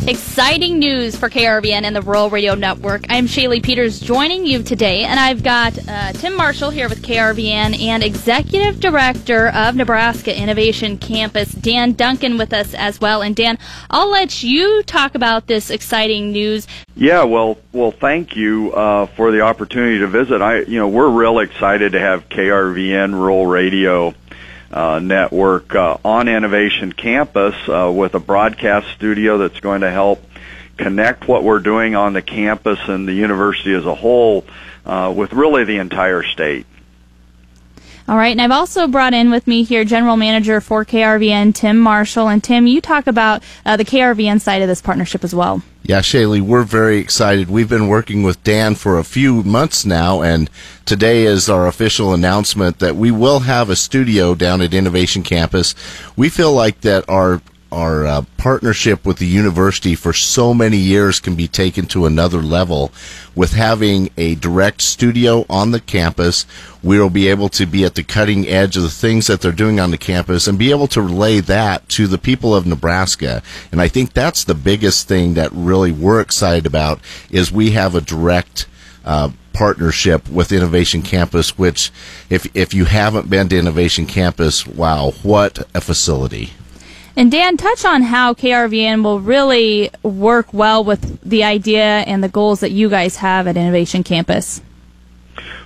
Exciting 0.08 0.80
news 0.80 1.16
for 1.16 1.30
KRVN 1.30 1.84
and 1.84 1.96
the 1.96 2.02
Rural 2.02 2.32
Radio 2.32 2.56
Network. 2.56 3.04
I'm 3.08 3.28
Shaylee 3.28 3.62
Peters 3.62 4.00
joining 4.00 4.48
you 4.48 4.64
today, 4.64 5.04
and 5.04 5.20
I've 5.20 5.44
got 5.44 5.78
uh, 5.88 6.12
Tim 6.14 6.36
Marshall 6.36 6.72
here 6.72 6.90
with 6.90 7.04
KRVN 7.04 7.80
and 7.80 8.02
Executive 8.02 8.80
Director 8.80 9.50
of 9.50 9.76
Nebraska 9.76 10.36
Innovation 10.36 10.98
Campus, 10.98 11.52
Dan 11.52 11.94
Duncan, 11.94 12.40
with 12.40 12.52
us 12.52 12.74
as 12.74 13.00
well. 13.00 13.22
And 13.22 13.36
Dan, 13.36 13.60
I'll 13.92 14.10
let 14.10 14.42
you 14.42 14.82
talk 14.84 15.14
about 15.14 15.46
this 15.46 15.70
exciting 15.70 16.32
news. 16.32 16.66
Yeah, 16.96 17.24
well, 17.26 17.60
well, 17.72 17.92
thank 17.92 18.36
you 18.36 18.74
uh, 18.74 19.06
for 19.06 19.32
the 19.32 19.42
opportunity 19.42 20.00
to 20.00 20.08
visit. 20.08 20.42
I, 20.42 20.62
you 20.62 20.80
know, 20.80 20.88
we're 20.88 21.12
real 21.12 21.38
excited 21.38 21.92
to 21.92 22.00
have 22.00 22.28
KRVN 22.28 23.14
Rural 23.14 23.46
Radio 23.46 24.16
uh, 24.72 25.00
network 25.00 25.76
uh, 25.76 25.98
on 26.04 26.28
Innovation 26.28 26.94
Campus 26.94 27.56
uh, 27.68 27.92
with 27.94 28.16
a 28.16 28.20
broadcast 28.20 28.88
studio 28.96 29.38
that's 29.38 29.60
going 29.60 29.82
to 29.82 29.92
help 29.92 30.24
connect 30.78 31.28
what 31.28 31.44
we're 31.44 31.60
doing 31.60 31.96
on 31.96 32.14
the 32.14 32.22
campus 32.22 32.80
and 32.88 33.08
the 33.08 33.14
university 33.14 33.74
as 33.74 33.86
a 33.86 33.94
whole 33.94 34.46
uh, 34.86 35.14
with 35.16 35.34
really 35.34 35.64
the 35.64 35.78
entire 35.78 36.24
state. 36.24 36.66
All 38.12 38.18
right, 38.18 38.34
and 38.34 38.42
I've 38.42 38.52
also 38.52 38.88
brought 38.88 39.14
in 39.14 39.32
with 39.32 39.48
me 39.48 39.64
here 39.64 39.86
General 39.86 40.18
Manager 40.18 40.60
for 40.60 40.84
KRVN, 40.84 41.56
Tim 41.56 41.80
Marshall. 41.80 42.28
And 42.28 42.44
Tim, 42.44 42.68
you 42.68 42.82
talk 42.82 43.08
about 43.08 43.42
uh, 43.66 43.78
the 43.78 43.86
KRVN 43.86 44.42
side 44.42 44.62
of 44.62 44.68
this 44.68 44.82
partnership 44.82 45.24
as 45.24 45.34
well. 45.34 45.62
Yeah, 45.84 46.02
Shaylee, 46.02 46.42
we're 46.42 46.64
very 46.64 46.98
excited. 46.98 47.50
We've 47.50 47.70
been 47.70 47.88
working 47.88 48.22
with 48.22 48.44
Dan 48.44 48.76
for 48.76 49.00
a 49.00 49.06
few 49.06 49.44
months 49.44 49.86
now, 49.86 50.22
and 50.22 50.50
today 50.84 51.24
is 51.24 51.50
our 51.50 51.68
official 51.68 52.14
announcement 52.14 52.80
that 52.80 52.98
we 52.98 53.12
will 53.12 53.40
have 53.40 53.70
a 53.70 53.78
studio 53.78 54.36
down 54.36 54.60
at 54.60 54.74
Innovation 54.74 55.24
Campus. 55.24 55.74
We 56.18 56.28
feel 56.28 56.52
like 56.52 56.82
that 56.82 57.06
our 57.08 57.42
our 57.72 58.06
uh, 58.06 58.22
partnership 58.38 59.06
with 59.06 59.18
the 59.18 59.28
university 59.28 59.96
for 59.96 60.14
so 60.14 60.54
many 60.54 60.78
years 60.78 61.20
can 61.20 61.36
be 61.36 61.48
taken 61.48 61.86
to 61.88 62.06
another 62.06 62.42
level 62.42 62.92
with 63.34 63.54
having 63.54 64.10
a 64.18 64.36
direct 64.36 64.82
studio 64.82 65.46
on 65.50 65.72
the 65.72 65.80
campus. 65.80 66.46
We 66.84 67.00
will 67.00 67.10
be 67.10 67.28
able 67.30 67.50
to 67.50 67.66
be 67.66 67.86
at 67.86 67.96
the 67.96 68.04
cutting 68.04 68.48
edge 68.48 68.76
of 68.76 68.84
the 68.84 68.90
things 68.90 69.28
that 69.28 69.42
they're 69.42 69.52
doing 69.52 69.80
on 69.80 69.92
the 69.92 69.98
campus 69.98 70.48
and 70.48 70.60
be 70.60 70.72
able 70.72 70.88
to 70.88 71.02
relay 71.02 71.40
that 71.40 71.88
to 71.90 72.08
the 72.08 72.18
people 72.18 72.54
of 72.54 72.66
Nebraska. 72.66 73.42
And 73.72 73.82
I 73.82 73.88
think 73.88 74.14
that's 74.14 74.44
the 74.44 74.56
biggest 74.56 75.08
thing 75.08 75.36
that 75.36 75.52
really 75.54 75.92
we're 75.92 76.20
excited 76.20 76.66
about 76.66 77.00
is 77.30 77.52
we 77.52 77.72
have 77.72 77.96
a 77.96 78.02
direct 78.02 78.68
uh, 79.06 79.32
partnership 79.54 80.30
with 80.30 80.52
Innovation 80.52 81.02
Campus, 81.02 81.58
which 81.58 81.92
if 82.30 82.48
if 82.56 82.74
you 82.74 82.86
haven't 82.86 83.30
been 83.30 83.50
to 83.50 83.58
Innovation 83.58 84.06
Campus, 84.06 84.66
wow, 84.68 85.12
what 85.24 85.68
a 85.74 85.82
facility. 85.82 86.52
And 87.16 87.32
Dan, 87.32 87.58
touch 87.58 87.84
on 87.84 88.04
how 88.04 88.34
KRVN 88.34 89.04
will 89.04 89.20
really 89.20 89.92
work 90.02 90.54
well 90.54 90.84
with 90.84 91.22
the 91.22 91.44
idea 91.44 91.84
and 91.84 92.24
the 92.24 92.30
goals 92.30 92.62
that 92.62 92.72
you 92.72 92.90
guys 92.90 93.18
have 93.18 93.48
at 93.48 93.58
Innovation 93.58 94.04
Campus. 94.04 94.62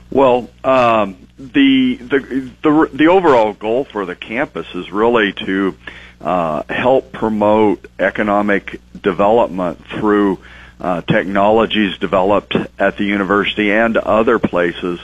Well, 0.10 0.50
um, 0.64 1.18
the, 1.38 1.96
the 1.96 2.52
the 2.62 2.90
the 2.94 3.08
overall 3.08 3.54
goal 3.54 3.84
for 3.84 4.06
the 4.06 4.16
campus 4.16 4.68
is 4.74 4.92
really 4.92 5.34
to 5.34 5.76
uh, 6.22 6.64
help 6.70 7.12
promote 7.12 7.86
economic 8.00 8.80
development 9.00 9.86
through 9.86 10.40
uh, 10.80 11.02
technologies 11.02 11.98
developed 11.98 12.56
at 12.80 12.98
the 12.98 13.04
university 13.04 13.72
and 13.72 13.98
other 13.98 14.40
places, 14.40 15.00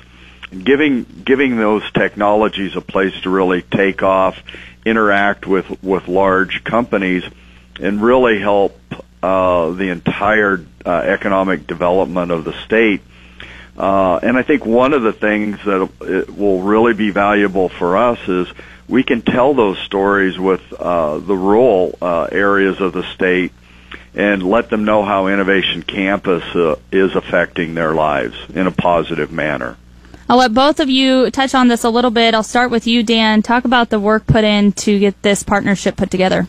giving 0.51 1.03
giving 1.25 1.57
those 1.57 1.89
technologies 1.91 2.75
a 2.75 2.81
place 2.81 3.13
to 3.21 3.29
really 3.29 3.61
take 3.61 4.03
off 4.03 4.37
interact 4.85 5.45
with 5.45 5.83
with 5.83 6.07
large 6.07 6.63
companies 6.63 7.23
and 7.79 8.01
really 8.01 8.39
help 8.39 8.77
uh, 9.23 9.71
the 9.71 9.89
entire 9.89 10.63
uh, 10.85 10.89
economic 10.89 11.67
development 11.67 12.31
of 12.31 12.43
the 12.43 12.53
state. 12.65 13.01
Uh, 13.77 14.19
and 14.21 14.37
I 14.37 14.43
think 14.43 14.65
one 14.65 14.93
of 14.93 15.01
the 15.01 15.13
things 15.13 15.57
that 15.65 16.27
will 16.29 16.61
really 16.61 16.93
be 16.93 17.09
valuable 17.11 17.69
for 17.69 17.97
us 17.97 18.19
is 18.27 18.47
we 18.87 19.03
can 19.03 19.21
tell 19.21 19.53
those 19.53 19.79
stories 19.79 20.37
with 20.37 20.61
uh, 20.73 21.17
the 21.19 21.35
rural 21.35 21.97
uh, 22.01 22.27
areas 22.31 22.81
of 22.81 22.93
the 22.93 23.03
state 23.13 23.53
and 24.13 24.43
let 24.43 24.69
them 24.69 24.83
know 24.83 25.03
how 25.03 25.27
Innovation 25.27 25.83
Campus 25.83 26.43
uh, 26.55 26.75
is 26.91 27.15
affecting 27.15 27.73
their 27.73 27.93
lives 27.93 28.35
in 28.53 28.67
a 28.67 28.71
positive 28.71 29.31
manner. 29.31 29.77
I'll 30.29 30.37
let 30.37 30.53
both 30.53 30.79
of 30.79 30.89
you 30.89 31.29
touch 31.31 31.53
on 31.53 31.67
this 31.67 31.83
a 31.83 31.89
little 31.89 32.11
bit. 32.11 32.33
I'll 32.33 32.43
start 32.43 32.71
with 32.71 32.87
you, 32.87 33.03
Dan. 33.03 33.41
Talk 33.41 33.65
about 33.65 33.89
the 33.89 33.99
work 33.99 34.25
put 34.25 34.43
in 34.43 34.71
to 34.73 34.99
get 34.99 35.21
this 35.21 35.43
partnership 35.43 35.97
put 35.97 36.09
together. 36.09 36.47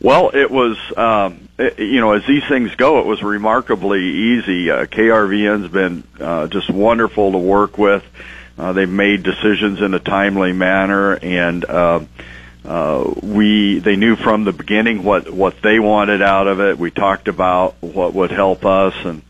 Well, 0.00 0.30
it 0.34 0.50
was, 0.50 0.76
um, 0.96 1.48
it, 1.58 1.78
you 1.78 2.00
know, 2.00 2.12
as 2.12 2.26
these 2.26 2.44
things 2.46 2.74
go, 2.74 3.00
it 3.00 3.06
was 3.06 3.22
remarkably 3.22 4.04
easy. 4.04 4.70
Uh, 4.70 4.84
KRVN's 4.84 5.68
been 5.68 6.04
uh, 6.20 6.46
just 6.48 6.68
wonderful 6.68 7.32
to 7.32 7.38
work 7.38 7.78
with. 7.78 8.04
Uh, 8.58 8.72
they've 8.72 8.88
made 8.88 9.22
decisions 9.22 9.80
in 9.80 9.94
a 9.94 9.98
timely 9.98 10.52
manner, 10.52 11.14
and 11.16 11.64
uh, 11.64 12.00
uh, 12.64 13.14
we 13.22 13.78
they 13.80 13.96
knew 13.96 14.14
from 14.14 14.44
the 14.44 14.52
beginning 14.52 15.02
what 15.02 15.28
what 15.30 15.60
they 15.60 15.80
wanted 15.80 16.22
out 16.22 16.46
of 16.46 16.60
it. 16.60 16.78
We 16.78 16.90
talked 16.90 17.26
about 17.26 17.74
what 17.80 18.14
would 18.14 18.30
help 18.30 18.64
us, 18.64 18.94
and 19.04 19.22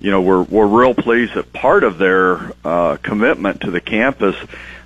you 0.00 0.10
know, 0.10 0.22
we're 0.22 0.42
we're 0.42 0.66
real 0.66 0.94
pleased 0.94 1.34
that 1.34 1.52
part 1.52 1.84
of 1.84 1.98
their 1.98 2.52
uh, 2.64 2.96
commitment 3.02 3.62
to 3.62 3.70
the 3.70 3.80
campus 3.80 4.36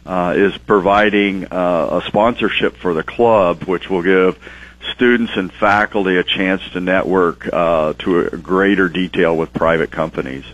uh, 0.07 0.35
is 0.37 0.57
providing 0.59 1.47
uh, 1.47 2.01
a 2.03 2.07
sponsorship 2.07 2.77
for 2.77 2.95
the 2.95 3.03
club, 3.03 3.65
which 3.65 3.91
will 3.91 4.03
give 4.03 4.39
students 4.95 5.33
and 5.37 5.53
faculty 5.53 6.17
a 6.17 6.25
chance 6.25 6.63
to 6.71 6.81
network 6.81 7.53
uh, 7.53 7.93
to 7.99 8.21
a 8.21 8.37
greater 8.37 8.89
detail 8.89 9.37
with 9.37 9.53
private 9.53 9.91
companies. 9.91 10.45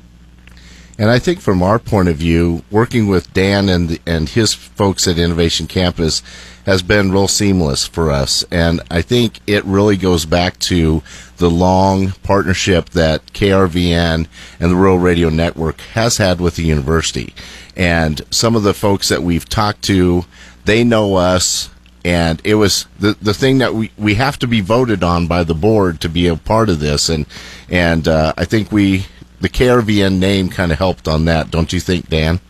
And 0.99 1.09
I 1.09 1.21
think 1.21 1.41
from 1.41 1.63
our 1.63 1.79
point 1.79 2.09
of 2.09 2.17
view, 2.17 2.65
working 2.71 3.07
with 3.07 3.33
Dan 3.33 3.69
and 3.69 4.01
and 4.05 4.29
his 4.29 4.53
folks 4.53 5.07
at 5.07 5.19
Innovation 5.19 5.69
Campus 5.69 6.23
has 6.69 6.83
been 6.83 7.11
real 7.11 7.27
seamless 7.27 7.87
for 7.87 8.11
us. 8.11 8.45
And 8.51 8.83
I 8.91 9.01
think 9.01 9.41
it 9.47 9.65
really 9.65 9.97
goes 9.97 10.27
back 10.27 10.59
to 10.59 11.03
the 11.39 11.49
long 11.49 12.11
partnership 12.23 12.91
that 12.91 13.25
KRVN 13.33 14.27
and 14.61 14.71
the 14.71 14.77
Rural 14.77 14.99
Radio 14.99 15.31
Network 15.31 15.81
has 15.95 16.19
had 16.19 16.43
with 16.43 16.57
the 16.57 16.65
university. 16.65 17.33
And 17.75 18.21
some 18.31 18.55
of 18.55 18.65
the 18.65 18.75
folks 18.75 19.09
that 19.09 19.23
we've 19.23 19.49
talked 19.49 19.81
to, 19.85 20.27
they 20.67 20.85
know 20.85 21.15
us 21.15 21.71
and 22.05 22.43
it 22.45 22.57
was 22.57 22.87
the 23.01 23.17
the 23.21 23.35
thing 23.35 23.59
that 23.59 23.75
we, 23.75 23.91
we 23.97 24.15
have 24.17 24.39
to 24.39 24.47
be 24.47 24.61
voted 24.61 25.03
on 25.03 25.27
by 25.27 25.43
the 25.45 25.55
board 25.55 26.01
to 26.03 26.09
be 26.09 26.29
a 26.29 26.37
part 26.37 26.69
of 26.69 26.79
this 26.81 27.09
and 27.09 27.27
and 27.69 28.07
uh, 28.07 28.33
I 28.37 28.45
think 28.45 28.71
we 28.71 29.07
the 29.41 29.49
KRVN 29.49 30.19
name 30.19 30.49
kind 30.49 30.71
of 30.71 30.79
helped 30.79 31.09
on 31.09 31.25
that, 31.25 31.51
don't 31.51 31.73
you 31.73 31.81
think, 31.81 32.09
Dan? 32.09 32.41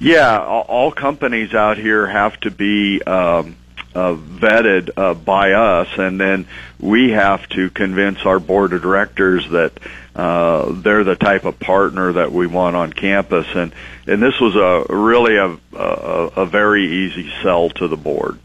Yeah, 0.00 0.38
all, 0.38 0.62
all 0.62 0.92
companies 0.92 1.54
out 1.54 1.76
here 1.76 2.06
have 2.06 2.40
to 2.40 2.50
be 2.50 3.02
um, 3.02 3.56
uh, 3.94 4.14
vetted 4.14 4.90
uh, 4.96 5.12
by 5.12 5.52
us, 5.52 5.88
and 5.98 6.18
then 6.18 6.46
we 6.78 7.10
have 7.10 7.46
to 7.50 7.68
convince 7.68 8.20
our 8.24 8.40
board 8.40 8.72
of 8.72 8.80
directors 8.80 9.48
that 9.50 9.72
uh, 10.16 10.72
they're 10.72 11.04
the 11.04 11.16
type 11.16 11.44
of 11.44 11.60
partner 11.60 12.14
that 12.14 12.32
we 12.32 12.46
want 12.46 12.76
on 12.76 12.92
campus. 12.92 13.46
And 13.54 13.74
and 14.06 14.22
this 14.22 14.40
was 14.40 14.56
a 14.56 14.92
really 14.92 15.36
a, 15.36 15.58
a, 15.76 16.42
a 16.42 16.46
very 16.46 17.04
easy 17.04 17.30
sell 17.42 17.68
to 17.70 17.86
the 17.86 17.96
board. 17.96 18.38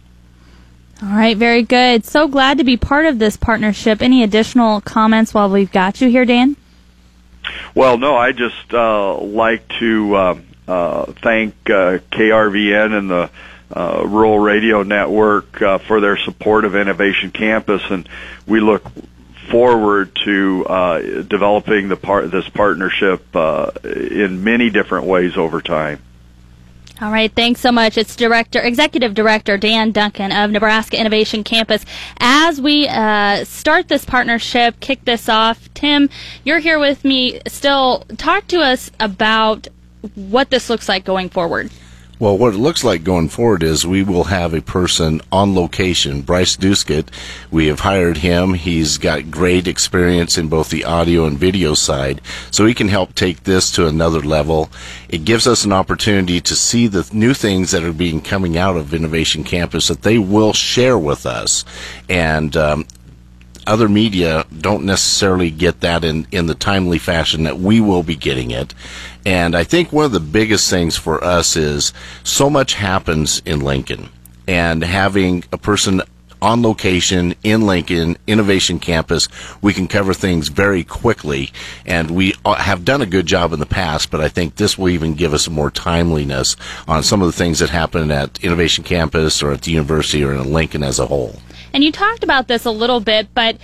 All 1.02 1.10
right, 1.10 1.38
very 1.38 1.64
good. 1.64 2.06
So 2.06 2.28
glad 2.28 2.58
to 2.58 2.64
be 2.64 2.78
part 2.78 3.06
of 3.06 3.20
this 3.20 3.38
partnership. 3.38 4.02
Any 4.02 4.24
additional 4.24 4.82
comments 4.82 5.34
while 5.34 5.50
we've 5.50 5.72
got 5.72 6.02
you 6.02 6.10
here, 6.10 6.26
Dan? 6.26 6.58
Well, 7.74 7.98
no, 7.98 8.16
I 8.16 8.32
just 8.32 8.74
uh, 8.74 9.18
like 9.20 9.68
to 9.80 10.16
uh, 10.16 10.40
uh, 10.68 11.12
thank 11.22 11.54
uh, 11.70 12.00
KRVN 12.12 12.98
and 12.98 13.10
the 13.10 13.30
uh, 13.72 14.04
Rural 14.06 14.40
Radio 14.40 14.84
Network 14.84 15.62
uh, 15.62 15.78
for 15.80 16.00
their 16.00 16.18
support 16.18 16.66
of 16.66 16.76
Innovation 16.76 17.32
Campus, 17.32 17.82
and 17.90 18.08
we 18.48 18.60
look 18.60 18.84
forward 19.50 20.16
to 20.24 20.66
uh, 20.66 21.00
developing 21.24 21.88
the 21.88 21.96
part 21.96 22.32
this 22.32 22.48
partnership 22.50 23.24
uh, 23.36 23.72
in 23.84 24.44
many 24.44 24.70
different 24.70 25.06
ways 25.06 25.38
over 25.38 25.62
time. 25.62 26.02
All 27.02 27.12
right, 27.12 27.30
thanks 27.30 27.60
so 27.60 27.74
much. 27.74 27.98
It's 27.98 28.16
Director, 28.16 28.62
Executive 28.62 29.14
Director 29.14 29.58
Dan 29.58 29.92
Duncan 29.92 30.32
of 30.32 30.50
Nebraska 30.50 30.98
Innovation 30.98 31.44
Campus. 31.44 31.84
As 32.20 32.62
we 32.62 32.88
uh, 32.88 33.44
start 33.44 33.90
this 33.90 34.06
partnership, 34.06 34.80
kick 34.80 35.04
this 35.04 35.28
off, 35.28 35.68
Tim, 35.74 36.10
you're 36.46 36.60
here 36.60 36.80
with 36.80 37.04
me. 37.04 37.42
Still, 37.48 38.06
talk 38.16 38.48
to 38.48 38.62
us 38.62 38.92
about 38.98 39.68
what 40.16 40.50
this 40.50 40.70
looks 40.70 40.88
like 40.88 41.06
going 41.06 41.30
forward. 41.30 41.72
Well, 42.18 42.38
what 42.38 42.54
it 42.54 42.58
looks 42.58 42.82
like 42.82 43.04
going 43.04 43.28
forward 43.28 43.62
is 43.62 43.86
we 43.86 44.02
will 44.02 44.26
have 44.26 44.54
a 44.54 44.62
person 44.62 45.20
on 45.34 45.54
location. 45.54 46.22
Bryce 46.22 46.56
Duskett, 46.56 47.10
we 47.52 47.68
have 47.68 47.82
hired 47.82 48.20
him. 48.20 48.54
He's 48.54 48.98
got 48.98 49.30
great 49.30 49.68
experience 49.68 50.38
in 50.38 50.48
both 50.48 50.70
the 50.70 50.86
audio 50.86 51.26
and 51.26 51.38
video 51.38 51.74
side, 51.74 52.22
so 52.52 52.66
he 52.66 52.74
can 52.74 52.88
help 52.88 53.16
take 53.16 53.44
this 53.44 53.70
to 53.72 53.86
another 53.86 54.22
level. 54.22 54.70
It 55.10 55.26
gives 55.26 55.46
us 55.46 55.66
an 55.66 55.74
opportunity 55.74 56.40
to 56.40 56.56
see 56.56 56.88
the 56.88 57.06
new 57.12 57.34
things 57.34 57.72
that 57.72 57.84
are 57.84 57.92
being 57.92 58.22
coming 58.22 58.58
out 58.58 58.78
of 58.78 58.94
Innovation 58.94 59.44
Campus 59.44 59.90
that 59.90 60.04
they 60.04 60.18
will 60.18 60.54
share 60.54 60.98
with 60.98 61.26
us. 61.26 61.66
And 62.08 62.56
um, 62.56 62.88
other 63.68 63.90
media 63.90 64.46
don't 64.58 64.86
necessarily 64.86 65.52
get 65.52 65.82
that 65.82 66.04
in, 66.04 66.28
in 66.32 66.48
the 66.48 66.56
timely 66.56 66.98
fashion 66.98 67.44
that 67.44 67.58
we 67.58 67.80
will 67.80 68.04
be 68.04 68.16
getting 68.16 68.52
it. 68.52 68.74
And 69.26 69.56
I 69.56 69.64
think 69.64 69.92
one 69.92 70.06
of 70.06 70.12
the 70.12 70.20
biggest 70.20 70.70
things 70.70 70.98
for 70.98 71.24
us 71.24 71.56
is 71.56 71.94
so 72.24 72.50
much 72.50 72.76
happens 72.76 73.42
in 73.46 73.60
Lincoln. 73.62 74.10
And 74.48 74.84
having 74.84 75.44
a 75.52 75.58
person 75.58 76.02
on 76.46 76.62
location 76.62 77.34
in 77.42 77.66
Lincoln 77.66 78.18
Innovation 78.28 78.78
Campus, 78.80 79.28
we 79.64 79.74
can 79.74 79.88
cover 79.88 80.14
things 80.14 80.50
very 80.50 80.84
quickly. 80.84 81.52
And 81.88 82.12
we 82.12 82.36
uh, 82.46 82.54
have 82.54 82.86
done 82.86 83.02
a 83.02 83.08
good 83.08 83.26
job 83.26 83.52
in 83.52 83.60
the 83.60 83.66
past, 83.66 84.12
but 84.12 84.22
I 84.22 84.30
think 84.30 84.56
this 84.56 84.78
will 84.78 84.90
even 84.90 85.16
give 85.16 85.34
us 85.34 85.50
more 85.50 85.72
timeliness 85.72 86.56
on 86.88 87.02
some 87.02 87.24
of 87.24 87.26
the 87.26 87.32
things 87.32 87.58
that 87.60 87.72
happen 87.72 88.12
at 88.12 88.44
Innovation 88.44 88.84
Campus 88.84 89.42
or 89.42 89.54
at 89.54 89.64
the 89.64 89.72
university 89.72 90.24
or 90.24 90.34
in 90.34 90.54
Lincoln 90.54 90.84
as 90.84 91.00
a 91.00 91.08
whole. 91.08 91.40
And 91.74 91.84
you 91.84 91.92
talked 91.92 92.24
about 92.24 92.48
this 92.48 92.64
a 92.64 92.72
little 92.72 93.00
bit, 93.00 93.34
but 93.34 93.58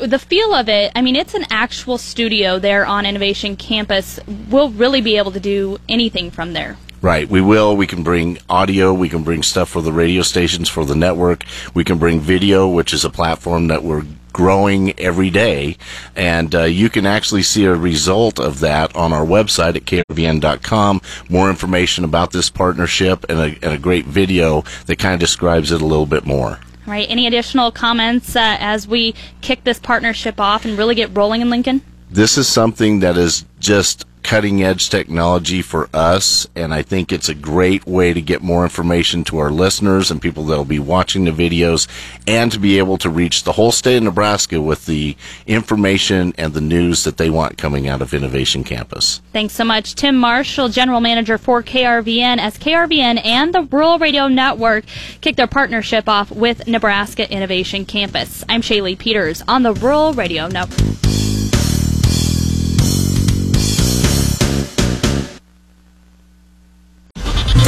the 0.00 0.18
feel 0.18 0.54
of 0.54 0.70
it, 0.70 0.90
I 0.96 1.02
mean, 1.02 1.14
it's 1.14 1.34
an 1.34 1.44
actual 1.50 1.98
studio 1.98 2.58
there 2.58 2.86
on 2.86 3.04
Innovation 3.04 3.54
Campus. 3.54 4.18
We'll 4.48 4.70
really 4.70 5.02
be 5.02 5.18
able 5.18 5.32
to 5.32 5.40
do 5.40 5.76
anything 5.90 6.30
from 6.30 6.54
there. 6.54 6.78
Right, 7.00 7.28
we 7.28 7.40
will. 7.40 7.76
We 7.76 7.86
can 7.86 8.02
bring 8.02 8.38
audio. 8.50 8.92
We 8.92 9.08
can 9.08 9.22
bring 9.22 9.42
stuff 9.42 9.68
for 9.68 9.82
the 9.82 9.92
radio 9.92 10.22
stations, 10.22 10.68
for 10.68 10.84
the 10.84 10.96
network. 10.96 11.44
We 11.72 11.84
can 11.84 11.98
bring 11.98 12.20
video, 12.20 12.68
which 12.68 12.92
is 12.92 13.04
a 13.04 13.10
platform 13.10 13.68
that 13.68 13.84
we're 13.84 14.04
growing 14.32 14.98
every 14.98 15.30
day. 15.30 15.76
And 16.16 16.54
uh, 16.54 16.64
you 16.64 16.90
can 16.90 17.06
actually 17.06 17.42
see 17.42 17.64
a 17.64 17.74
result 17.74 18.40
of 18.40 18.60
that 18.60 18.94
on 18.96 19.12
our 19.12 19.24
website 19.24 19.76
at 19.76 19.84
krvn.com. 19.84 21.00
More 21.28 21.50
information 21.50 22.04
about 22.04 22.32
this 22.32 22.50
partnership 22.50 23.24
and 23.28 23.38
a, 23.38 23.64
and 23.64 23.72
a 23.72 23.78
great 23.78 24.04
video 24.04 24.62
that 24.86 24.98
kind 24.98 25.14
of 25.14 25.20
describes 25.20 25.70
it 25.70 25.80
a 25.80 25.86
little 25.86 26.06
bit 26.06 26.24
more. 26.24 26.58
Right. 26.86 27.08
Any 27.08 27.26
additional 27.26 27.70
comments 27.70 28.34
uh, 28.34 28.56
as 28.58 28.88
we 28.88 29.14
kick 29.40 29.62
this 29.64 29.78
partnership 29.78 30.40
off 30.40 30.64
and 30.64 30.78
really 30.78 30.94
get 30.94 31.16
rolling 31.16 31.42
in 31.42 31.50
Lincoln? 31.50 31.82
This 32.10 32.38
is 32.38 32.48
something 32.48 33.00
that 33.00 33.18
is 33.18 33.44
just 33.60 34.06
cutting 34.22 34.62
edge 34.62 34.90
technology 34.90 35.62
for 35.62 35.88
us, 35.94 36.46
and 36.54 36.72
I 36.74 36.82
think 36.82 37.12
it's 37.12 37.28
a 37.28 37.34
great 37.34 37.86
way 37.86 38.12
to 38.12 38.20
get 38.20 38.42
more 38.42 38.64
information 38.64 39.24
to 39.24 39.38
our 39.38 39.50
listeners 39.50 40.10
and 40.10 40.20
people 40.20 40.44
that 40.46 40.56
will 40.56 40.64
be 40.64 40.78
watching 40.78 41.24
the 41.24 41.30
videos, 41.30 41.88
and 42.26 42.50
to 42.52 42.58
be 42.58 42.78
able 42.78 42.98
to 42.98 43.10
reach 43.10 43.44
the 43.44 43.52
whole 43.52 43.72
state 43.72 43.96
of 43.96 44.02
Nebraska 44.02 44.60
with 44.60 44.86
the 44.86 45.16
information 45.46 46.34
and 46.38 46.54
the 46.54 46.60
news 46.60 47.04
that 47.04 47.16
they 47.16 47.30
want 47.30 47.58
coming 47.58 47.88
out 47.88 48.02
of 48.02 48.14
Innovation 48.14 48.64
Campus. 48.64 49.20
Thanks 49.32 49.54
so 49.54 49.64
much, 49.64 49.94
Tim 49.94 50.16
Marshall, 50.16 50.68
General 50.68 51.00
Manager 51.00 51.38
for 51.38 51.62
KRVN, 51.62 52.38
as 52.38 52.58
KRVN 52.58 53.24
and 53.24 53.54
the 53.54 53.62
Rural 53.62 53.98
Radio 53.98 54.28
Network 54.28 54.84
kick 55.20 55.36
their 55.36 55.46
partnership 55.46 56.08
off 56.08 56.30
with 56.30 56.66
Nebraska 56.66 57.30
Innovation 57.30 57.84
Campus. 57.84 58.44
I'm 58.48 58.62
Shaylee 58.62 58.98
Peters 58.98 59.42
on 59.48 59.62
the 59.62 59.72
Rural 59.72 60.12
Radio 60.12 60.48
Network. 60.48 61.27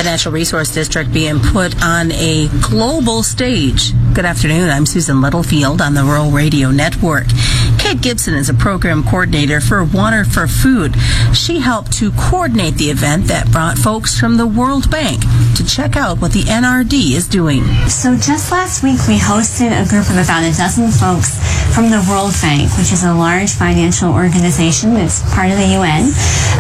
The 0.01 0.05
Natural 0.05 0.33
Resource 0.33 0.73
District 0.73 1.13
being 1.13 1.39
put 1.41 1.83
on 1.83 2.11
a 2.13 2.49
global 2.63 3.23
stage. 3.23 3.93
Good 4.15 4.25
afternoon. 4.25 4.71
I'm 4.71 4.87
Susan 4.87 5.21
Littlefield 5.21 5.83
on 5.83 5.93
the 5.93 6.05
Rural 6.05 6.31
Radio 6.31 6.71
Network. 6.71 7.27
Kate 7.79 8.01
Gibson 8.01 8.35
is 8.35 8.49
a 8.49 8.55
program 8.55 9.05
coordinator 9.05 9.61
for 9.61 9.85
Water 9.85 10.25
for 10.25 10.47
Food. 10.47 10.95
She 11.35 11.61
helped 11.61 11.93
to 11.99 12.13
coordinate 12.13 12.77
the 12.77 12.89
event 12.89 13.27
that 13.27 13.53
brought 13.53 13.77
folks 13.77 14.19
from 14.19 14.39
the 14.39 14.47
World 14.47 14.91
Bank 14.91 15.21
to 15.57 15.67
check 15.67 15.97
out 15.97 16.19
what 16.19 16.33
the 16.33 16.45
NRD 16.45 17.13
is 17.13 17.29
doing. 17.29 17.65
So 17.89 18.17
just 18.17 18.53
last 18.53 18.83
week 18.83 19.01
we 19.07 19.19
hosted 19.19 19.69
a 19.69 19.89
group 19.89 20.09
of 20.09 20.17
about 20.17 20.45
a 20.45 20.57
dozen 20.57 20.89
folks 20.89 21.37
from 21.75 21.91
the 21.91 22.01
World 22.09 22.33
Bank, 22.41 22.73
which 22.79 22.93
is 22.93 23.05
a 23.05 23.13
large 23.13 23.53
financial 23.53 24.13
organization 24.13 24.95
that's 24.95 25.21
part 25.35 25.51
of 25.51 25.59
the 25.59 25.77
UN. 25.77 26.09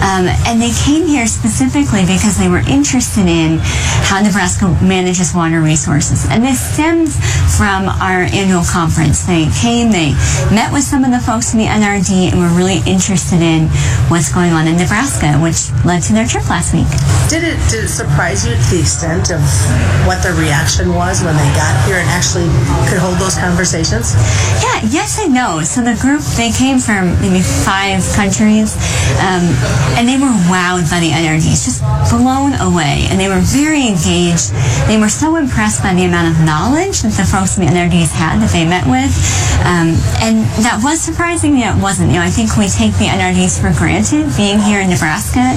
Um, 0.04 0.28
and 0.44 0.60
they 0.60 0.72
came 0.84 1.06
here 1.06 1.26
specifically 1.26 2.02
because 2.02 2.36
they 2.38 2.48
were 2.48 2.64
interested 2.68 3.29
in 3.30 3.62
how 4.10 4.18
Nebraska 4.18 4.66
manages 4.82 5.32
water 5.32 5.62
resources. 5.62 6.26
And 6.26 6.42
this 6.42 6.58
stems 6.58 7.14
from 7.54 7.86
our 7.86 8.26
annual 8.34 8.66
conference. 8.66 9.22
They 9.22 9.46
came, 9.62 9.94
they 9.94 10.18
met 10.50 10.74
with 10.74 10.82
some 10.82 11.06
of 11.06 11.14
the 11.14 11.22
folks 11.22 11.54
in 11.54 11.62
the 11.62 11.70
NRD, 11.70 12.34
and 12.34 12.42
were 12.42 12.50
really 12.58 12.82
interested 12.90 13.38
in 13.38 13.70
what's 14.10 14.32
going 14.34 14.50
on 14.50 14.66
in 14.66 14.76
Nebraska, 14.76 15.38
which 15.38 15.70
led 15.86 16.02
to 16.10 16.12
their 16.12 16.26
trip 16.26 16.50
last 16.50 16.74
week. 16.74 16.90
Did 17.30 17.46
it 17.46 17.58
did 17.70 17.86
it 17.86 17.92
surprise 17.92 18.42
you 18.42 18.58
to 18.58 18.66
the 18.74 18.80
extent 18.82 19.30
of 19.30 19.38
what 20.02 20.18
their 20.26 20.34
reaction 20.34 20.90
was 20.90 21.22
when 21.22 21.36
they 21.38 21.50
got 21.54 21.70
here 21.86 22.02
and 22.02 22.08
actually 22.10 22.50
could 22.90 22.98
hold 22.98 23.22
those 23.22 23.38
conversations? 23.38 24.18
Yeah, 24.58 24.82
yes 24.90 25.22
and 25.22 25.30
no. 25.30 25.62
So 25.62 25.86
the 25.86 25.94
group, 26.02 26.26
they 26.34 26.50
came 26.50 26.82
from 26.82 27.14
maybe 27.22 27.44
five 27.46 28.02
countries, 28.18 28.74
um, 29.22 29.46
and 29.94 30.08
they 30.08 30.18
were 30.18 30.34
wowed 30.50 30.90
by 30.90 30.98
the 30.98 31.14
NRDs, 31.14 31.62
just 31.62 31.86
blown 32.10 32.58
away. 32.58 33.06
And 33.12 33.19
they 33.20 33.28
were 33.28 33.44
very 33.44 33.84
engaged. 33.84 34.56
They 34.88 34.96
were 34.96 35.12
so 35.12 35.36
impressed 35.36 35.84
by 35.84 35.92
the 35.92 36.08
amount 36.08 36.32
of 36.32 36.40
knowledge 36.40 37.04
that 37.04 37.12
the 37.12 37.28
folks 37.28 37.60
in 37.60 37.68
the 37.68 37.70
NRDs 37.70 38.16
had 38.16 38.40
that 38.40 38.48
they 38.48 38.64
met 38.64 38.88
with. 38.88 39.12
Um, 39.60 39.92
and 40.24 40.48
that 40.64 40.80
was 40.80 41.04
surprising, 41.04 41.60
yet 41.60 41.76
it 41.76 41.82
wasn't. 41.84 42.16
You 42.16 42.16
know, 42.16 42.24
I 42.24 42.32
think 42.32 42.56
we 42.56 42.64
take 42.72 42.96
the 42.96 43.12
NRDs 43.12 43.60
for 43.60 43.76
granted 43.76 44.32
being 44.40 44.56
here 44.56 44.80
in 44.80 44.88
Nebraska, 44.88 45.52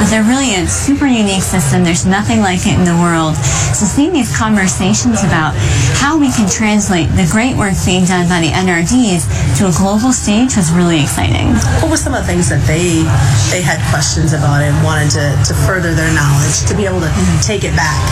but 0.00 0.08
they're 0.08 0.24
really 0.24 0.56
a 0.56 0.64
super 0.64 1.04
unique 1.04 1.44
system. 1.44 1.84
There's 1.84 2.08
nothing 2.08 2.40
like 2.40 2.64
it 2.64 2.80
in 2.80 2.88
the 2.88 2.96
world. 2.96 3.36
So 3.76 3.84
seeing 3.84 4.16
these 4.16 4.32
conversations 4.32 5.20
about 5.20 5.52
how 6.02 6.18
we 6.18 6.26
can 6.34 6.50
translate 6.50 7.06
the 7.14 7.22
great 7.30 7.54
work 7.54 7.78
being 7.86 8.02
done 8.02 8.26
by 8.26 8.42
the 8.42 8.50
NRDs 8.50 9.22
to 9.54 9.70
a 9.70 9.74
global 9.78 10.10
stage 10.10 10.58
was 10.58 10.74
really 10.74 10.98
exciting. 10.98 11.54
What 11.78 11.94
were 11.94 11.96
some 11.96 12.10
of 12.10 12.26
the 12.26 12.26
things 12.26 12.50
that 12.50 12.58
they 12.66 13.06
they 13.54 13.62
had 13.62 13.78
questions 13.94 14.34
about 14.34 14.66
and 14.66 14.74
wanted 14.82 15.14
to, 15.14 15.30
to 15.46 15.54
further 15.62 15.94
their 15.94 16.10
knowledge 16.10 16.66
to 16.66 16.74
be 16.74 16.90
able 16.90 16.98
to 16.98 17.10
take 17.38 17.62
it 17.62 17.70
back 17.78 18.02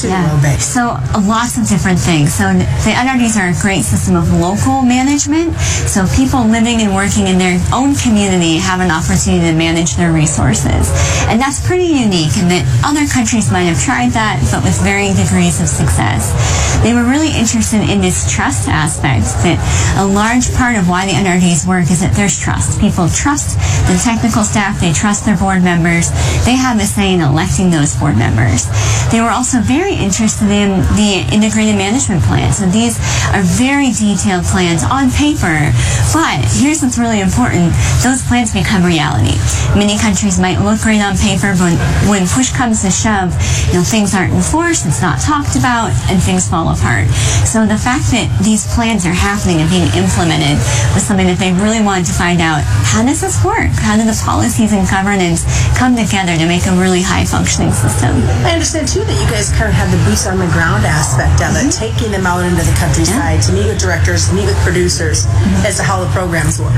to 0.00 0.08
the 0.08 0.16
low 0.24 0.40
base? 0.40 0.64
So 0.64 0.96
lots 1.20 1.60
of 1.60 1.68
different 1.68 2.00
things. 2.00 2.32
So 2.32 2.48
the 2.56 2.96
NRDs 2.96 3.36
are 3.36 3.52
a 3.52 3.58
great 3.60 3.84
system 3.84 4.16
of 4.16 4.32
local 4.32 4.80
management. 4.80 5.52
So 5.84 6.08
people 6.16 6.48
living 6.48 6.80
and 6.80 6.96
working 6.96 7.28
in 7.28 7.36
their 7.36 7.60
own 7.76 7.92
community 8.00 8.56
have 8.56 8.80
an 8.80 8.88
opportunity 8.88 9.44
to 9.44 9.52
manage 9.52 10.00
their 10.00 10.16
resources. 10.16 10.88
And 11.28 11.36
that's 11.36 11.60
pretty 11.60 11.92
unique 11.92 12.40
in 12.40 12.48
that 12.48 12.64
other 12.88 13.04
countries 13.04 13.52
might 13.52 13.68
have 13.68 13.76
tried 13.76 14.16
that, 14.16 14.40
but 14.48 14.64
with 14.64 14.80
varying 14.80 15.12
degrees 15.12 15.60
of 15.60 15.68
success. 15.68 16.32
They 16.80 16.94
were 16.94 17.02
really 17.02 17.17
interested 17.26 17.82
in 17.90 18.00
this 18.00 18.30
trust 18.30 18.68
aspect 18.68 19.26
that 19.42 19.58
a 19.98 20.06
large 20.06 20.54
part 20.54 20.78
of 20.78 20.86
why 20.86 21.06
the 21.06 21.18
NRDs 21.18 21.66
work 21.66 21.90
is 21.90 21.98
that 21.98 22.14
there's 22.14 22.38
trust. 22.38 22.78
People 22.78 23.10
trust 23.10 23.58
the 23.90 23.98
technical 23.98 24.46
staff, 24.46 24.78
they 24.78 24.94
trust 24.94 25.26
their 25.26 25.34
board 25.34 25.66
members, 25.66 26.14
they 26.46 26.54
have 26.54 26.78
a 26.78 26.86
say 26.86 27.14
in 27.14 27.20
electing 27.20 27.74
those 27.74 27.98
board 27.98 28.14
members. 28.14 28.70
They 29.10 29.18
were 29.18 29.34
also 29.34 29.58
very 29.58 29.98
interested 29.98 30.46
in 30.46 30.78
the 30.94 31.26
integrated 31.34 31.74
management 31.74 32.22
plan. 32.22 32.52
So 32.54 32.70
these 32.70 32.94
are 33.34 33.42
very 33.42 33.90
detailed 33.90 34.46
plans 34.46 34.86
on 34.86 35.10
paper, 35.10 35.74
but 36.14 36.38
here's 36.62 36.86
what's 36.86 37.00
really 37.00 37.18
important. 37.18 37.74
Those 38.06 38.22
plans 38.22 38.54
become 38.54 38.86
reality. 38.86 39.34
Many 39.74 39.98
countries 39.98 40.38
might 40.38 40.62
look 40.62 40.78
great 40.86 41.02
on 41.02 41.18
paper, 41.18 41.56
but 41.58 41.74
when 42.06 42.28
push 42.30 42.54
comes 42.54 42.86
to 42.86 42.90
shove, 42.94 43.34
you 43.72 43.80
know, 43.80 43.84
things 43.84 44.14
aren't 44.14 44.36
enforced, 44.36 44.86
it's 44.86 45.02
not 45.02 45.18
talked 45.18 45.56
about, 45.56 45.90
and 46.12 46.22
things 46.22 46.46
fall 46.46 46.68
apart. 46.68 47.07
So 47.48 47.64
the 47.64 47.80
fact 47.80 48.12
that 48.12 48.28
these 48.44 48.68
plans 48.76 49.08
are 49.08 49.16
happening 49.16 49.64
and 49.64 49.68
being 49.72 49.88
implemented 49.96 50.60
was 50.92 51.04
something 51.04 51.26
that 51.26 51.40
they 51.40 51.52
really 51.56 51.80
wanted 51.80 52.04
to 52.12 52.14
find 52.16 52.44
out. 52.44 52.60
How 52.84 53.00
does 53.00 53.24
this 53.24 53.40
work? 53.40 53.72
How 53.80 53.96
do 53.96 54.04
the 54.04 54.16
policies 54.20 54.72
and 54.76 54.84
governance 54.84 55.48
come 55.76 55.96
together 55.96 56.36
to 56.36 56.44
make 56.44 56.68
a 56.68 56.74
really 56.76 57.00
high 57.00 57.24
functioning 57.24 57.72
system? 57.72 58.20
I 58.44 58.52
understand 58.52 58.88
too 58.88 59.00
that 59.00 59.16
you 59.16 59.28
guys 59.32 59.48
kind 59.54 59.72
of 59.72 59.76
had 59.76 59.88
the 59.88 60.00
boots 60.04 60.28
on 60.28 60.36
the 60.36 60.50
ground 60.52 60.84
aspect 60.84 61.40
of 61.40 61.56
it, 61.56 61.68
mm-hmm. 61.68 61.80
taking 61.80 62.10
them 62.12 62.28
out 62.28 62.44
into 62.44 62.60
the 62.60 62.76
countryside 62.76 63.40
to 63.48 63.56
meet 63.56 63.64
with 63.64 63.80
directors, 63.80 64.28
to 64.28 64.36
meet 64.36 64.44
with 64.44 64.58
producers 64.60 65.24
mm-hmm. 65.24 65.68
as 65.68 65.80
to 65.80 65.84
how 65.84 66.04
the 66.04 66.10
programs 66.12 66.60
work. 66.60 66.76